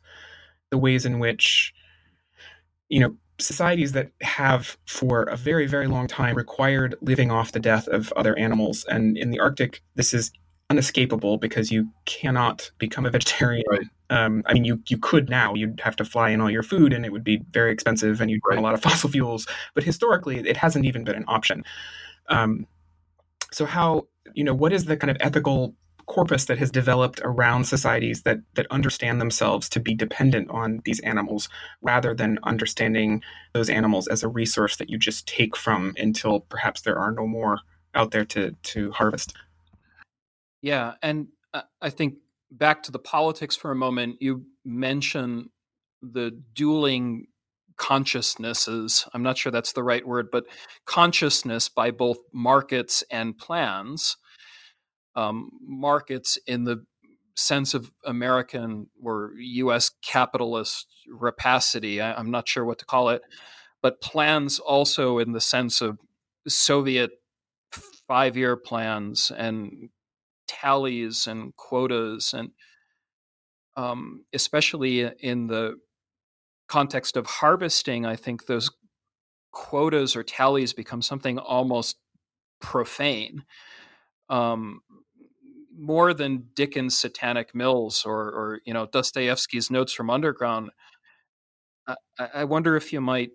[0.71, 1.75] the ways in which
[2.89, 7.61] you know societies that have for a very very long time required living off the
[7.61, 10.31] death of other animals and in the arctic this is
[10.71, 13.65] unescapable because you cannot become a vegetarian.
[13.71, 13.87] Right.
[14.11, 15.55] um, i mean you you could now.
[15.55, 18.31] You'd have to fly in all your food and it would be very expensive and
[18.31, 19.47] you'd burn a lot of fossil fuels.
[19.75, 21.65] But historically it hasn't even been an option.
[22.29, 22.67] Um,
[23.53, 25.75] so how you know what is the kind of ethical
[26.07, 31.01] corpus that has developed around societies that that understand themselves to be dependent on these
[31.01, 31.49] animals
[31.83, 36.83] rather than understanding those animals as a resource that you just take from until perhaps
[36.83, 37.59] there are no more
[37.95, 39.35] out there to to harvest
[40.67, 42.15] Yeah, and uh, I think
[42.51, 44.17] back to the politics for a moment.
[44.19, 45.51] You mention
[46.03, 47.29] the dueling
[47.77, 49.07] consciousnesses.
[49.15, 50.43] I'm not sure that's the right word, but
[50.85, 54.17] consciousness by both markets and plans.
[55.15, 56.85] Um, markets in the
[57.37, 59.93] sense of American or U.S.
[60.05, 62.01] capitalist rapacity.
[62.01, 63.23] I, I'm not sure what to call it,
[63.83, 66.01] but plans also in the sense of
[66.49, 67.13] Soviet
[68.09, 69.91] five-year plans and
[70.47, 72.51] tallies and quotas and
[73.77, 75.77] um, especially in the
[76.69, 78.71] context of harvesting i think those
[79.53, 81.97] quotas or tallies become something almost
[82.61, 83.45] profane
[84.29, 84.81] um,
[85.79, 90.71] more than dickens satanic mills or, or you know dostoevsky's notes from underground
[91.87, 93.31] I, I wonder if you might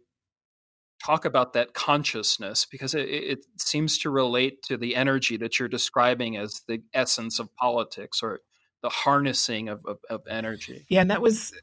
[1.05, 5.69] talk about that consciousness because it, it seems to relate to the energy that you're
[5.69, 8.39] describing as the essence of politics or
[8.81, 10.85] the harnessing of, of, of energy.
[10.89, 11.53] Yeah, and that was,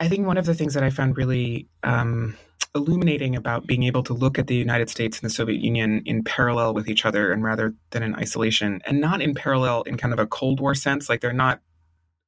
[0.00, 2.36] I think, one of the things that I found really um,
[2.74, 6.22] illuminating about being able to look at the United States and the Soviet Union in
[6.22, 10.12] parallel with each other and rather than in isolation, and not in parallel in kind
[10.12, 11.08] of a Cold War sense.
[11.08, 11.60] Like they're not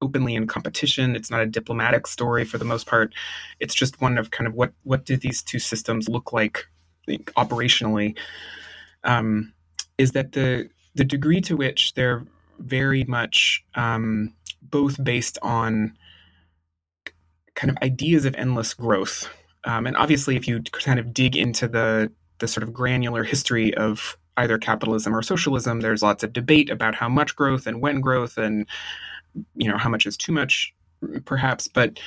[0.01, 1.17] openly in competition.
[1.17, 3.13] It's not a diplomatic story for the most part.
[3.61, 6.67] It's just one of kind of what what do these two systems look like
[7.37, 8.17] operationally?
[9.05, 9.53] Um,
[9.97, 12.25] is that the the degree to which they're
[12.59, 15.97] very much um, both based on
[17.55, 19.29] kind of ideas of endless growth.
[19.65, 23.75] Um, and obviously, if you kind of dig into the the sort of granular history
[23.75, 28.01] of either capitalism or socialism, there's lots of debate about how much growth and when
[28.01, 28.67] growth and
[29.55, 30.75] you know how much is too much
[31.25, 31.99] perhaps but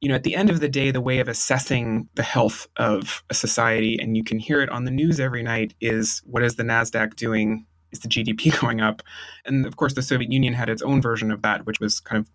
[0.00, 3.22] you know at the end of the day the way of assessing the health of
[3.30, 6.56] a society and you can hear it on the news every night is what is
[6.56, 7.66] the nasdaq doing?
[7.92, 9.02] Is the gdp going up?
[9.44, 12.20] And of course the soviet union had its own version of that which was kind
[12.20, 12.30] of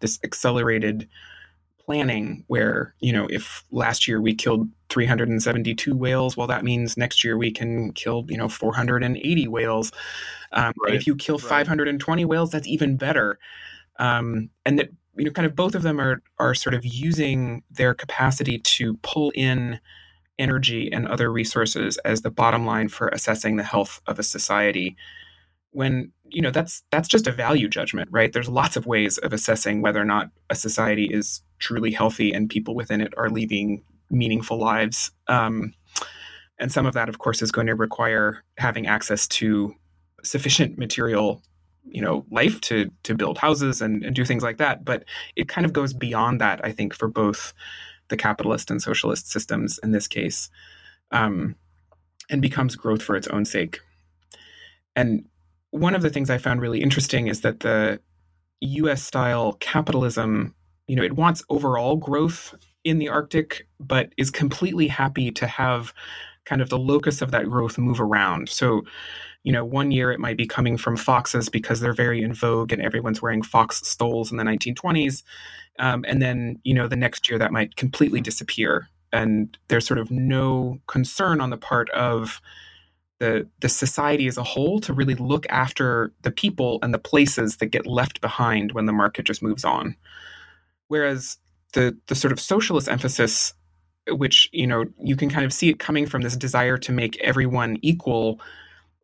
[0.00, 1.08] this accelerated
[1.78, 7.22] planning where you know if last year we killed 372 whales well that means next
[7.22, 9.92] year we can kill you know 480 whales.
[10.52, 11.66] Um, Right, if you kill right.
[11.66, 13.38] 520 whales that's even better
[13.98, 17.62] um, and that you know kind of both of them are are sort of using
[17.70, 19.80] their capacity to pull in
[20.38, 24.96] energy and other resources as the bottom line for assessing the health of a society.
[25.70, 28.32] When you know that's that's just a value judgment right?
[28.32, 32.48] There's lots of ways of assessing whether or not a society is truly healthy and
[32.48, 35.10] people within it are leading meaningful lives.
[35.28, 35.74] Um,
[36.58, 39.74] and some of that of course is going to require having access to
[40.22, 41.42] sufficient material
[41.88, 44.84] you know life to to build houses and, and do things like that.
[44.84, 45.04] But
[45.36, 47.52] it kind of goes beyond that i think for both
[48.08, 50.50] the capitalist and socialist systems in this case
[51.10, 51.56] um,
[52.30, 53.80] and becomes growth for its own sake.
[54.94, 55.26] And
[55.70, 58.00] one of the things i found really interesting is that the
[58.62, 60.54] us style capitalism
[60.86, 65.92] you know it wants overall growth in the arctic but is completely happy to have
[66.46, 68.82] kind of the locus of that growth move around so
[69.46, 72.72] you know, one year it might be coming from foxes because they're very in vogue
[72.72, 75.22] and everyone's wearing fox stoles in the 1920s.
[75.78, 78.88] Um, and then, you know, the next year that might completely disappear.
[79.12, 82.40] And there's sort of no concern on the part of
[83.20, 87.58] the the society as a whole to really look after the people and the places
[87.58, 89.94] that get left behind when the market just moves on.
[90.88, 91.38] Whereas
[91.72, 93.54] the the sort of socialist emphasis,
[94.08, 97.18] which you know you can kind of see it coming from this desire to make
[97.20, 98.40] everyone equal,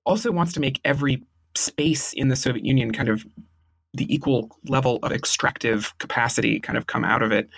[0.04, 1.22] also wants to make every
[1.54, 3.26] space in the Soviet Union kind of
[3.94, 7.48] the equal level of extractive capacity kind of come out of it.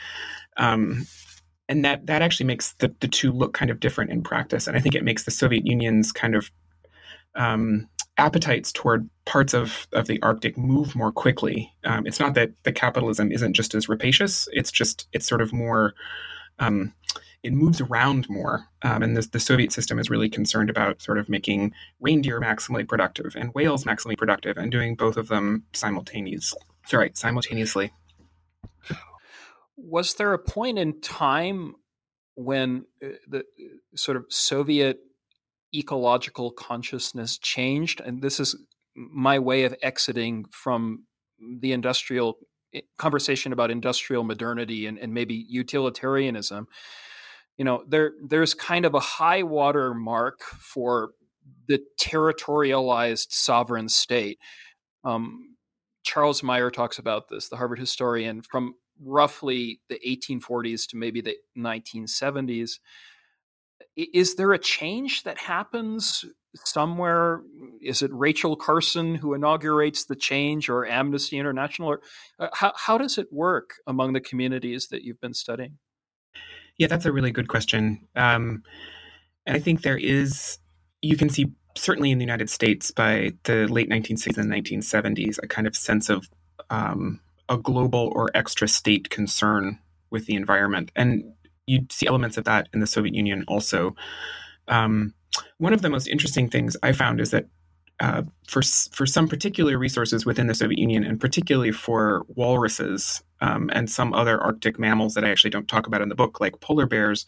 [0.57, 1.07] Um,
[1.68, 4.66] and that that actually makes the, the two look kind of different in practice.
[4.66, 6.51] And I think it makes the Soviet Union's kind of
[7.34, 7.88] um,
[8.18, 11.72] appetites toward parts of, of the Arctic move more quickly.
[11.84, 15.53] Um, it's not that the capitalism isn't just as rapacious; it's just it's sort of
[15.53, 15.95] more.
[16.59, 16.92] Um,
[17.45, 21.18] it moves around more, um, and this, the Soviet system is really concerned about sort
[21.18, 26.62] of making reindeer maximally productive and whales maximally productive, and doing both of them simultaneously.
[26.86, 27.92] Sorry, simultaneously.
[29.76, 31.74] Was there a point in time
[32.34, 33.42] when uh, the uh,
[33.95, 34.99] sort of Soviet
[35.74, 38.57] ecological consciousness changed, and this is
[38.97, 41.05] my way of exiting from
[41.61, 42.38] the industrial
[42.72, 46.68] eh, conversation about industrial modernity and, and maybe utilitarianism.
[47.57, 51.11] You know, there there's kind of a high water mark for
[51.68, 54.38] the territorialized sovereign state.
[55.05, 55.57] Um,
[56.02, 61.36] Charles Maier talks about this, the Harvard historian, from roughly the 1840s to maybe the
[61.57, 62.78] 1970s.
[63.96, 66.24] Is there a change that happens
[66.57, 67.42] somewhere?
[67.80, 71.88] Is it Rachel Carson who inaugurates the change or Amnesty International?
[71.88, 72.00] Or
[72.38, 75.78] uh, how, how does it work among the communities that you've been studying?
[76.78, 78.06] Yeah, that's a really good question.
[78.16, 78.62] Um,
[79.46, 80.58] and I think there is,
[81.02, 85.46] you can see certainly in the United States by the late 1960s and 1970s, a
[85.46, 86.28] kind of sense of
[86.70, 89.78] um, a global or extra state concern
[90.10, 90.90] with the environment.
[90.96, 91.24] And
[91.66, 93.94] you see elements of that in the Soviet Union also.
[94.68, 95.14] Um,
[95.58, 97.46] one of the most interesting things I found is that
[98.01, 103.70] uh, for for some particular resources within the Soviet Union, and particularly for walruses um,
[103.72, 106.61] and some other Arctic mammals that I actually don't talk about in the book, like
[106.61, 107.26] polar bears,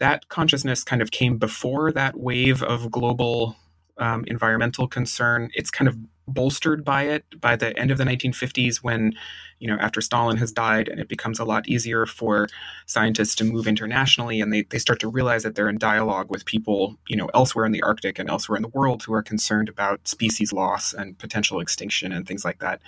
[0.00, 3.56] that consciousness kind of came before that wave of global
[3.98, 5.50] um, environmental concern.
[5.54, 9.12] It's kind of bolstered by it by the end of the 1950s when
[9.58, 12.48] you know after stalin has died and it becomes a lot easier for
[12.86, 16.46] scientists to move internationally and they, they start to realize that they're in dialogue with
[16.46, 19.68] people you know elsewhere in the arctic and elsewhere in the world who are concerned
[19.68, 22.80] about species loss and potential extinction and things like that.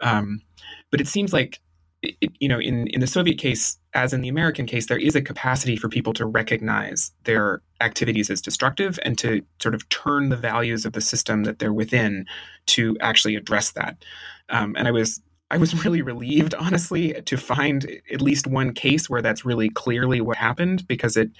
[0.00, 0.42] Um,
[0.90, 1.60] but it seems like
[2.02, 5.16] it, you know, in, in the Soviet case, as in the American case, there is
[5.16, 10.28] a capacity for people to recognize their activities as destructive and to sort of turn
[10.28, 12.26] the values of the system that they're within
[12.66, 14.04] to actually address that.
[14.48, 15.20] Um, and I was
[15.50, 20.20] I was really relieved, honestly, to find at least one case where that's really clearly
[20.20, 21.30] what happened because it,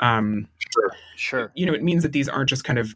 [0.00, 2.94] um, sure, sure, you know, it means that these aren't just kind of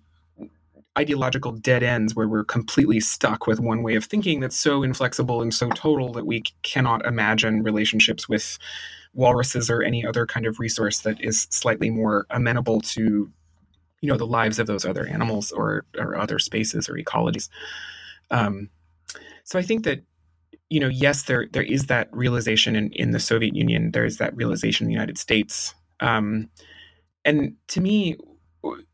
[0.98, 5.40] ideological dead ends where we're completely stuck with one way of thinking that's so inflexible
[5.40, 8.58] and so total that we cannot imagine relationships with
[9.14, 13.30] walruses or any other kind of resource that is slightly more amenable to
[14.00, 17.48] you know the lives of those other animals or or other spaces or ecologies.
[18.30, 18.70] Um,
[19.44, 20.02] so i think that
[20.68, 23.90] you know yes there there is that realization in, in the soviet union.
[23.92, 25.74] There is that realization in the united states.
[26.00, 26.48] Um,
[27.24, 28.16] and to me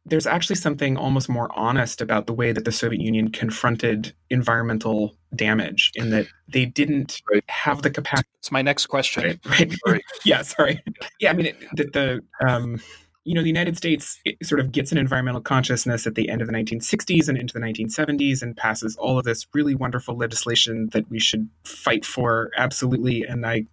[0.04, 5.16] there's actually something almost more honest about the way that the Soviet Union confronted environmental
[5.34, 7.42] damage in that they didn't right.
[7.48, 8.28] have the capacity.
[8.38, 9.40] It's my next question.
[9.44, 9.74] Right.
[9.86, 10.02] right.
[10.24, 10.42] yeah.
[10.42, 10.80] Sorry.
[11.18, 11.30] Yeah.
[11.30, 12.80] I mean, that the, um,
[13.24, 16.46] you know, the United States sort of gets an environmental consciousness at the end of
[16.46, 21.10] the 1960s and into the 1970s and passes all of this really wonderful legislation that
[21.10, 23.24] we should fight for absolutely.
[23.24, 23.66] And I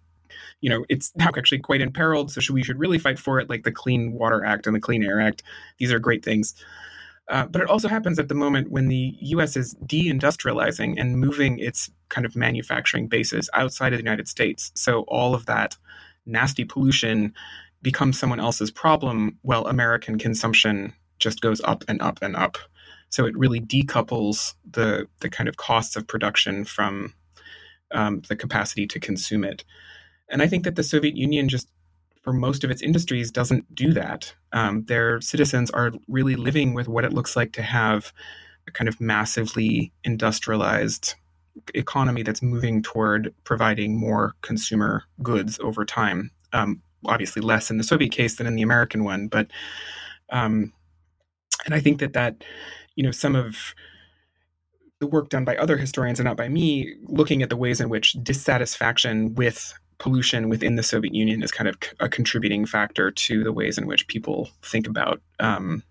[0.64, 2.30] you know, it's now actually quite imperiled.
[2.30, 4.80] So should, we should really fight for it, like the Clean Water Act and the
[4.80, 5.42] Clean Air Act.
[5.76, 6.54] These are great things.
[7.28, 9.58] Uh, but it also happens at the moment when the U.S.
[9.58, 14.72] is deindustrializing and moving its kind of manufacturing bases outside of the United States.
[14.74, 15.76] So all of that
[16.24, 17.34] nasty pollution
[17.82, 22.56] becomes someone else's problem, while American consumption just goes up and up and up.
[23.10, 27.12] So it really decouples the the kind of costs of production from
[27.90, 29.62] um, the capacity to consume it.
[30.28, 31.68] And I think that the Soviet Union just
[32.22, 34.34] for most of its industries doesn't do that.
[34.52, 38.12] Um, their citizens are really living with what it looks like to have
[38.66, 41.14] a kind of massively industrialized
[41.74, 46.30] economy that's moving toward providing more consumer goods over time.
[46.52, 49.48] Um, obviously, less in the Soviet case than in the American one, but
[50.30, 50.72] um,
[51.66, 52.42] and I think that that
[52.96, 53.74] you know some of
[55.00, 57.88] the work done by other historians and not by me, looking at the ways in
[57.88, 63.44] which dissatisfaction with pollution within the Soviet Union is kind of a contributing factor to
[63.44, 65.82] the ways in which people think about um,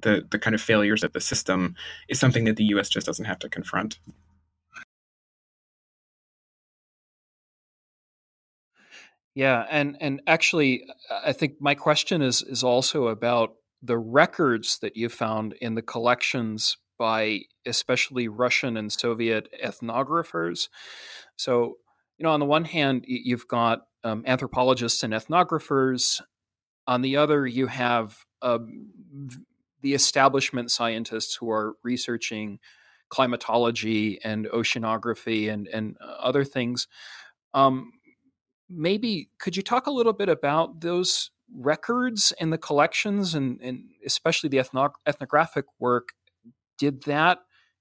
[0.00, 1.74] the the kind of failures of the system
[2.08, 2.88] is something that the U.S.
[2.88, 3.98] just doesn't have to confront.
[9.34, 14.96] Yeah, and and actually, I think my question is is also about the records that
[14.96, 20.68] you found in the collections by especially Russian and Soviet ethnographers.
[21.36, 21.76] So
[22.18, 26.20] you know, on the one hand, you've got um, anthropologists and ethnographers.
[26.86, 28.90] On the other, you have um,
[29.82, 32.58] the establishment scientists who are researching
[33.08, 36.88] climatology and oceanography and, and uh, other things.
[37.54, 37.92] Um,
[38.68, 43.84] maybe could you talk a little bit about those records and the collections and, and
[44.04, 46.10] especially the ethno- ethnographic work?
[46.78, 47.38] Did that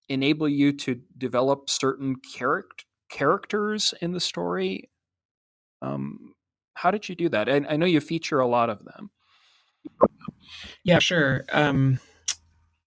[0.10, 4.90] enable you to develop certain character characters in the story.
[5.82, 6.34] Um,
[6.74, 7.50] how did you do that?
[7.50, 9.10] I, I know you feature a lot of them.
[10.84, 11.46] Yeah, sure.
[11.52, 12.00] Um,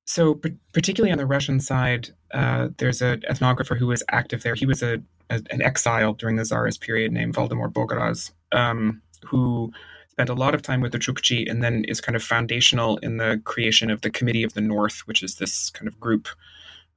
[0.05, 4.55] so, p- particularly on the Russian side, uh, there's an ethnographer who was active there.
[4.55, 9.73] He was a, a, an exile during the Tsarist period named Valdemar Bogoraz, um, who
[10.09, 13.19] spent a lot of time with the Chukchi and then is kind of foundational in
[13.19, 16.29] the creation of the Committee of the North, which is this kind of group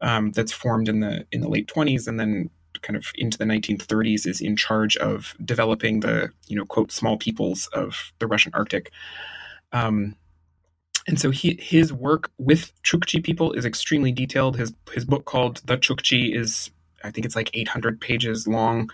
[0.02, 2.50] um, that's formed in the in the late 20s and then
[2.82, 7.18] kind of into the 1930s is in charge of developing the you know quote small
[7.18, 8.92] peoples of the Russian Arctic.
[9.72, 10.16] Um,
[11.08, 14.58] and so he, his work with Chukchi people is extremely detailed.
[14.58, 16.72] His his book called The Chukchi is
[17.04, 18.90] I think it's like 800 pages long,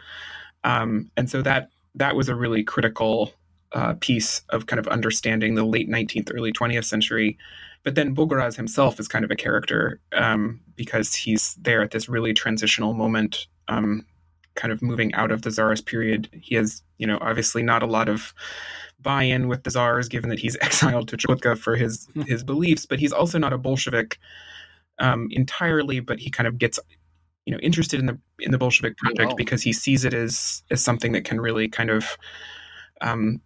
[0.63, 3.33] um, and so that that was a really critical
[3.73, 7.37] uh, piece of kind of understanding the late 19th, early 20th century.
[7.83, 12.09] But then Bogoraz himself is kind of a character um, because he's there at this
[12.09, 14.05] really transitional moment, um,
[14.55, 16.29] kind of moving out of the czarist period.
[16.33, 18.33] He has, you know, obviously not a lot of
[18.99, 22.21] buy-in with the czars, given that he's exiled to Chukotka for his hmm.
[22.21, 22.85] his beliefs.
[22.85, 24.19] But he's also not a Bolshevik
[24.99, 25.99] um, entirely.
[25.99, 26.79] But he kind of gets
[27.45, 29.35] you know interested in the in the Bolshevik project wow.
[29.35, 32.17] because he sees it as as something that can really kind of
[33.01, 33.41] um,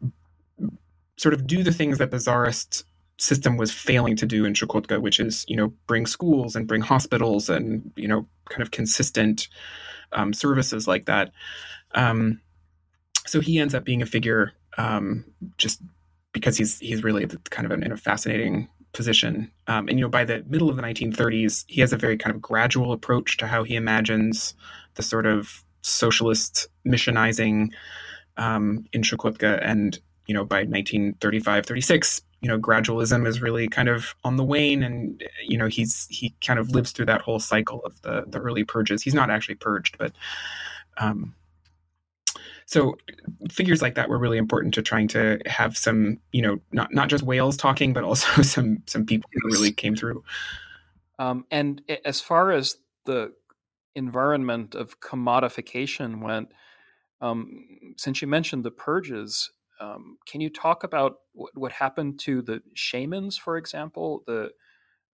[1.17, 2.86] sort of do the things that the czarist
[3.17, 6.82] system was failing to do in Chukotka, which is you know bring schools and bring
[6.82, 9.47] hospitals and you know kind of consistent
[10.14, 11.32] um, services like that.
[11.93, 12.41] Um,
[13.26, 15.26] so he ends up being a figure um,
[15.57, 15.82] just
[16.34, 19.51] because he's he's really kind of in a fascinating position.
[19.68, 22.36] Um, and you know by the middle of the 1930s, he has a very kind
[22.36, 24.55] of gradual approach to how he imagines
[24.95, 27.72] the sort of socialist missionizing
[28.38, 29.59] um, in Chukotka.
[29.64, 34.43] And, you know, by 1935, 36, you know, gradualism is really kind of on the
[34.43, 34.83] wane.
[34.83, 38.39] And, you know, he's, he kind of lives through that whole cycle of the, the
[38.39, 39.03] early purges.
[39.03, 40.13] He's not actually purged, but,
[40.97, 41.35] um,
[42.71, 42.97] so
[43.51, 47.09] figures like that were really important to trying to have some, you know, not not
[47.09, 50.23] just whales talking, but also some some people who really came through.
[51.19, 53.33] Um, and as far as the
[53.95, 56.47] environment of commodification went,
[57.19, 59.51] um, since you mentioned the purges,
[59.82, 64.51] um, can you talk about what, what, happened to the shamans, for example, the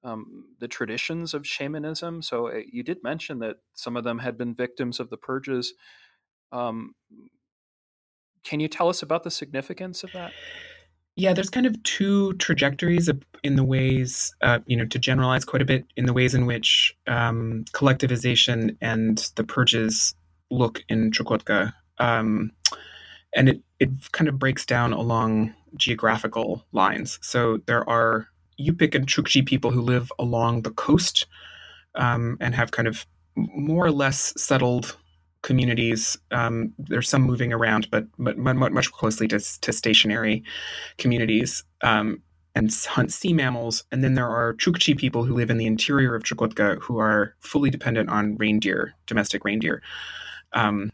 [0.03, 2.21] um, the traditions of shamanism?
[2.21, 5.73] So uh, you did mention that some of them had been victims of the purges.
[6.51, 6.95] Um,
[8.43, 10.31] can you tell us about the significance of that?
[11.15, 13.09] Yeah, there's kind of two trajectories
[13.43, 16.45] in the ways, uh, you know, to generalize quite a bit in the ways in
[16.45, 20.13] which um, collectivization and the purges
[20.51, 21.73] look in Chukotka.
[21.97, 22.51] Um,
[23.35, 27.19] and it, it kind of breaks down along geographical lines.
[27.21, 28.27] So there are
[28.59, 31.27] Yupik and Chukchi people who live along the coast
[31.95, 33.05] um, and have kind of
[33.35, 34.97] more or less settled
[35.43, 36.17] communities.
[36.31, 40.43] Um, there's some moving around, but, but much closely to, to stationary
[40.97, 42.21] communities um,
[42.55, 43.83] and hunt sea mammals.
[43.91, 47.35] And then there are Chukchi people who live in the interior of Chukotka who are
[47.39, 49.83] fully dependent on reindeer, domestic reindeer.
[50.53, 50.91] Um,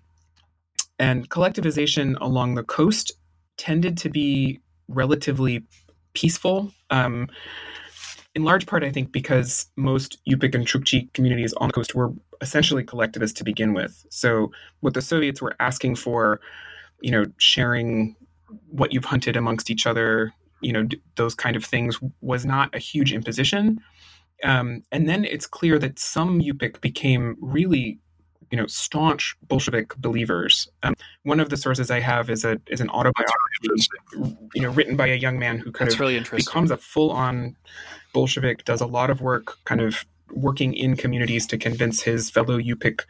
[1.03, 3.11] and collectivization along the coast
[3.57, 5.61] tended to be relatively
[6.13, 6.71] peaceful.
[6.91, 7.27] Um,
[8.35, 12.13] in large part, I think, because most Yupik and Chukchi communities on the coast were
[12.39, 14.05] essentially collectivist to begin with.
[14.09, 16.39] So, what the Soviets were asking for,
[17.01, 18.15] you know, sharing
[18.69, 20.31] what you've hunted amongst each other,
[20.61, 23.81] you know, d- those kind of things, was not a huge imposition.
[24.45, 27.99] Um, and then it's clear that some Yupik became really
[28.53, 30.69] you know staunch Bolshevik believers.
[30.83, 30.93] Um,
[31.23, 33.87] one of the sources I have is a is an autobiography,
[34.53, 37.09] you know, written by a young man who kind That's of really becomes a full
[37.09, 37.55] on
[38.13, 42.59] Bolshevik, does a lot of work, kind of working in communities to convince his fellow
[42.59, 43.01] Yupik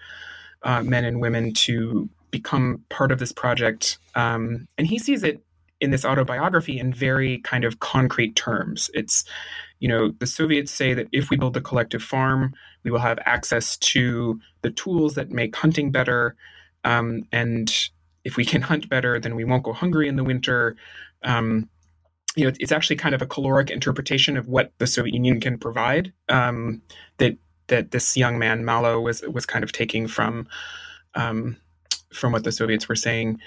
[0.61, 3.97] uh, men and women to become part of this project.
[4.15, 5.43] Um, and he sees it
[5.81, 8.89] in this autobiography in very kind of concrete terms.
[8.93, 9.25] It's,
[9.81, 13.19] you know, the Soviets say that if we build a collective farm, we will have
[13.25, 16.35] access to the tools that make hunting better.
[16.83, 17.73] Um, and
[18.23, 20.75] if we can hunt better, then we won't go hungry in the winter.
[21.23, 21.69] Um,
[22.35, 25.57] you know, it's actually kind of a caloric interpretation of what the Soviet Union can
[25.57, 26.13] provide.
[26.29, 26.81] Um,
[27.17, 30.47] that that this young man Malo was was kind of taking from
[31.15, 31.57] um,
[32.13, 33.39] from what the Soviets were saying.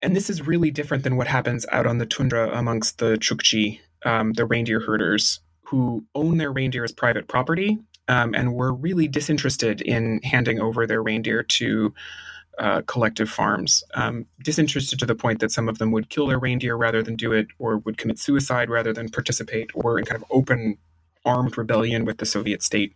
[0.00, 3.80] And this is really different than what happens out on the tundra amongst the Chukchi,
[4.04, 7.78] um, the reindeer herders, who own their reindeer as private property
[8.08, 11.94] um, and were really disinterested in handing over their reindeer to
[12.58, 13.84] uh, collective farms.
[13.94, 17.14] Um, disinterested to the point that some of them would kill their reindeer rather than
[17.14, 20.76] do it, or would commit suicide rather than participate, or in kind of open
[21.24, 22.94] armed rebellion with the Soviet state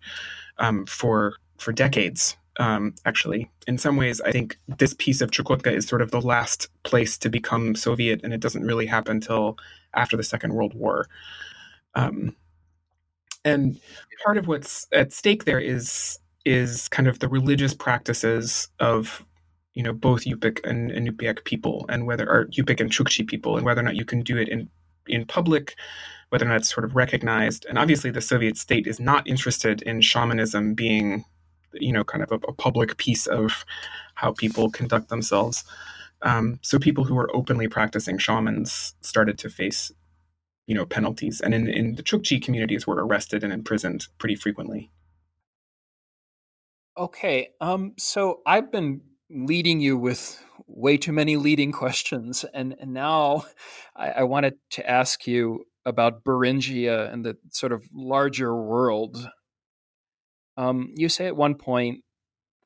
[0.58, 2.36] um, for for decades.
[2.58, 6.20] Um, actually, in some ways, I think this piece of Chukotka is sort of the
[6.20, 9.56] last place to become Soviet, and it doesn't really happen until
[9.94, 11.06] after the Second World War.
[11.94, 12.34] Um,
[13.44, 13.80] and
[14.24, 19.24] part of what's at stake there is is kind of the religious practices of
[19.74, 23.56] you know both Yupik and, and Iñupiaq people, and whether or Yupik and Chukchi people,
[23.56, 24.68] and whether or not you can do it in
[25.06, 25.74] in public,
[26.28, 27.66] whether or not it's sort of recognized.
[27.68, 31.24] And obviously, the Soviet state is not interested in shamanism being,
[31.72, 33.64] you know, kind of a, a public piece of
[34.14, 35.64] how people conduct themselves.
[36.22, 39.90] Um, so people who were openly practicing shamans started to face,
[40.66, 44.90] you know, penalties, and in in the Chukchi communities were arrested and imprisoned pretty frequently.
[46.96, 49.00] Okay, um, so I've been
[49.30, 53.44] leading you with way too many leading questions, and, and now
[53.96, 59.26] I, I wanted to ask you about Beringia and the sort of larger world.
[60.56, 62.04] Um, you say at one point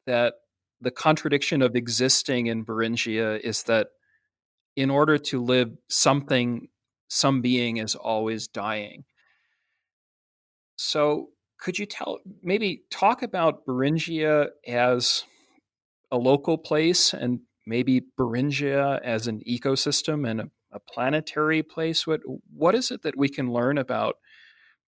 [0.07, 0.35] that
[0.81, 3.89] the contradiction of existing in Beringia is that
[4.75, 6.69] in order to live, something,
[7.09, 9.05] some being is always dying.
[10.77, 15.25] So, could you tell, maybe talk about Beringia as
[16.11, 22.07] a local place and maybe Beringia as an ecosystem and a, a planetary place?
[22.07, 22.21] What
[22.55, 24.17] what is it that we can learn about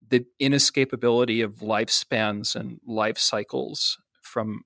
[0.07, 4.63] the inescapability of lifespans and life cycles from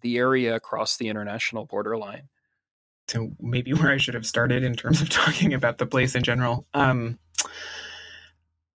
[0.00, 2.28] the area across the international borderline?
[3.08, 6.22] So maybe where I should have started in terms of talking about the place in
[6.22, 6.66] general.
[6.74, 7.18] Um,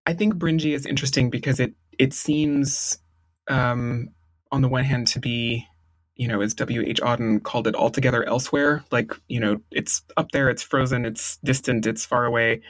[0.05, 2.97] I think Beringia is interesting because it it seems
[3.47, 4.09] um,
[4.51, 5.67] on the one hand to be
[6.15, 7.01] you know, as W.H.
[7.01, 8.83] Auden called it, altogether elsewhere.
[8.91, 12.61] Like, you know, it's up there, it's frozen, it's distant, it's far away.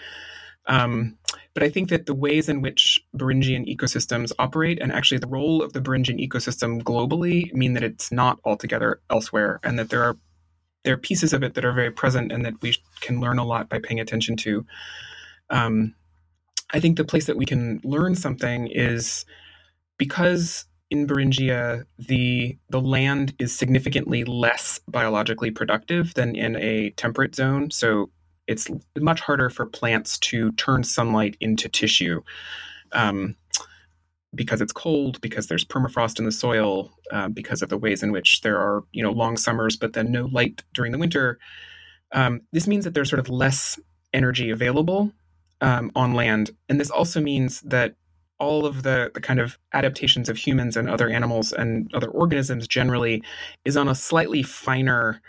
[0.66, 1.18] Um,
[1.54, 5.62] but I think that the ways in which Beringian ecosystems operate, and actually the role
[5.62, 10.18] of the Beringian ecosystem globally, mean that it's not altogether elsewhere, and that there are
[10.84, 13.46] there are pieces of it that are very present, and that we can learn a
[13.46, 14.66] lot by paying attention to.
[15.50, 15.96] Um,
[16.74, 19.26] I think the place that we can learn something is
[19.98, 27.36] because in Beringia, the the land is significantly less biologically productive than in a temperate
[27.36, 27.72] zone.
[27.72, 28.10] So
[28.48, 28.70] it's
[29.00, 32.22] much harder for plants to turn sunlight into tissue
[32.92, 33.36] um,
[34.36, 38.12] because it's cold, because there's permafrost in the soil, uh, because of the ways in
[38.12, 41.40] which there are you know long summers but then no light during the winter.
[42.12, 43.80] Um, this means that there's sort of less
[44.14, 45.12] energy available
[45.62, 47.96] um, on land, and this also means that
[48.40, 52.68] all of the, the kind of adaptations of humans and other animals and other organisms
[52.68, 53.24] generally
[53.64, 55.22] is on a slightly finer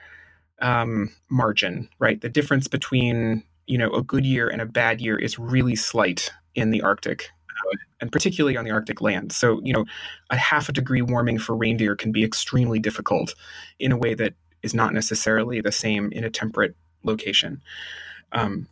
[0.60, 2.20] um, margin, right?
[2.20, 6.30] The difference between you know a good year and a bad year is really slight
[6.54, 7.28] in the Arctic,
[8.00, 9.32] and particularly on the Arctic land.
[9.32, 9.84] So you know,
[10.30, 13.34] a half a degree warming for reindeer can be extremely difficult
[13.78, 17.60] in a way that is not necessarily the same in a temperate location.
[18.32, 18.66] Um,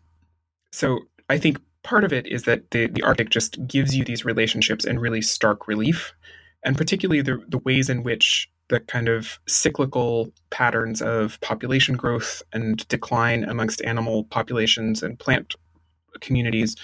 [0.72, 4.24] so I think part of it is that the, the Arctic just gives you these
[4.24, 6.14] relationships in really stark relief,
[6.64, 12.43] and particularly the, the ways in which the kind of cyclical patterns of population growth
[12.53, 15.55] and decline amongst animal populations and plant
[16.20, 16.76] communities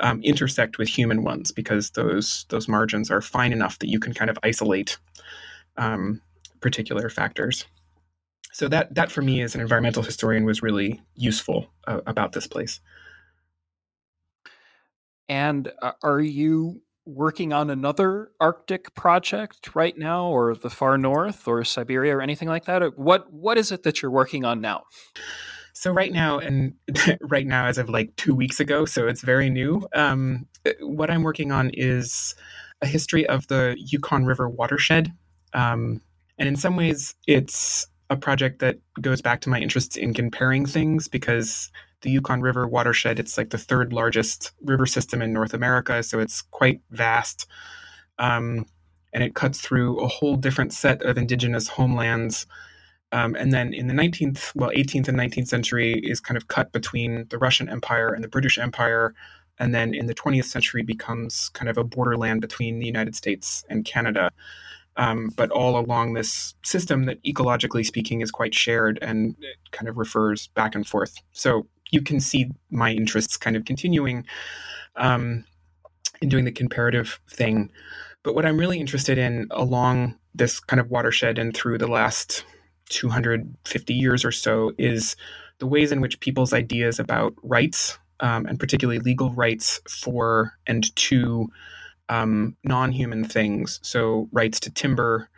[0.00, 4.14] um, intersect with human ones because those those margins are fine enough that you can
[4.14, 4.98] kind of isolate
[5.76, 6.20] um,
[6.60, 7.66] particular factors.
[8.52, 12.46] So that that for me as an environmental historian was really useful uh, about this
[12.46, 12.80] place.
[15.28, 21.48] And uh, are you working on another Arctic project right now, or the far north,
[21.48, 22.98] or Siberia, or anything like that?
[22.98, 24.84] What What is it that you're working on now?
[25.78, 26.74] So right now, and
[27.20, 29.86] right now, as of like two weeks ago, so it's very new.
[29.94, 32.34] Um, uh, what I'm working on is
[32.82, 35.12] a history of the Yukon River watershed,
[35.52, 36.00] um,
[36.36, 40.66] and in some ways, it's a project that goes back to my interests in comparing
[40.66, 41.70] things because
[42.00, 43.20] the Yukon River watershed.
[43.20, 47.46] It's like the third largest river system in North America, so it's quite vast.
[48.18, 48.66] Um,
[49.12, 52.46] and it cuts through a whole different set of indigenous homelands.
[53.12, 56.72] Um, and then in the 19th, well, 18th and 19th century is kind of cut
[56.72, 59.14] between the Russian Empire and the British Empire.
[59.58, 63.64] And then in the 20th century becomes kind of a borderland between the United States
[63.68, 64.30] and Canada.
[64.96, 69.36] Um, but all along this system that ecologically speaking is quite shared and
[69.70, 71.14] kind of refers back and forth.
[71.32, 74.26] So you can see my interests kind of continuing
[74.96, 75.44] um,
[76.20, 77.70] in doing the comparative thing.
[78.24, 82.44] But what I'm really interested in along this kind of watershed and through the last
[82.88, 85.16] 250 years or so is
[85.58, 90.94] the ways in which people's ideas about rights, um, and particularly legal rights for and
[90.96, 91.48] to
[92.08, 95.28] um, non human things, so rights to timber,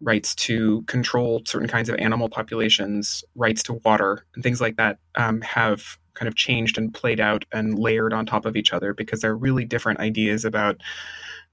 [0.00, 4.98] rights to control certain kinds of animal populations, rights to water, and things like that
[5.14, 8.94] um, have kind of changed and played out and layered on top of each other
[8.94, 10.80] because they're really different ideas about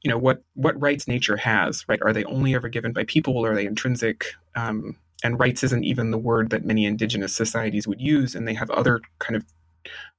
[0.01, 2.01] you know what what rights nature has right?
[2.01, 4.25] Are they only ever given by people or are they intrinsic?
[4.55, 8.53] Um, and rights isn't even the word that many indigenous societies would use and they
[8.53, 9.45] have other kind of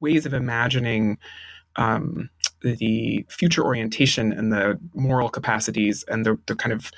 [0.00, 1.18] ways of imagining
[1.76, 2.30] um,
[2.62, 6.90] the future orientation and the moral capacities and the, the kind of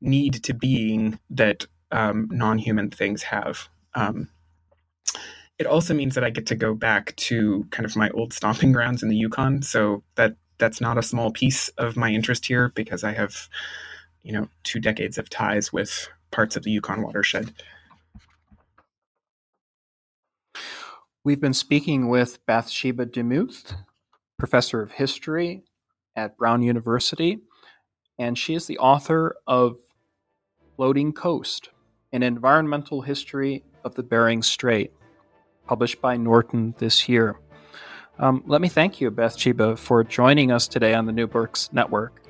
[0.00, 4.28] need to being that um, non-human things have um,
[5.58, 8.72] it also means that I get to go back to kind of my old stomping
[8.72, 9.62] grounds in the Yukon.
[9.62, 13.48] So that that's not a small piece of my interest here because I have,
[14.22, 17.52] you know, two decades of ties with parts of the Yukon watershed.
[21.24, 23.76] We've been speaking with Bathsheba DeMuth,
[24.38, 25.62] professor of history
[26.16, 27.38] at Brown University,
[28.18, 29.76] and she is the author of
[30.76, 31.68] Floating Coast,
[32.12, 34.92] an environmental history of the Bering Strait
[35.66, 37.38] published by Norton this year.
[38.18, 42.20] Um, let me thank you, Bathsheba, for joining us today on the New Books Network.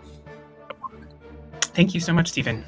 [1.74, 2.64] Thank you so much, Steven.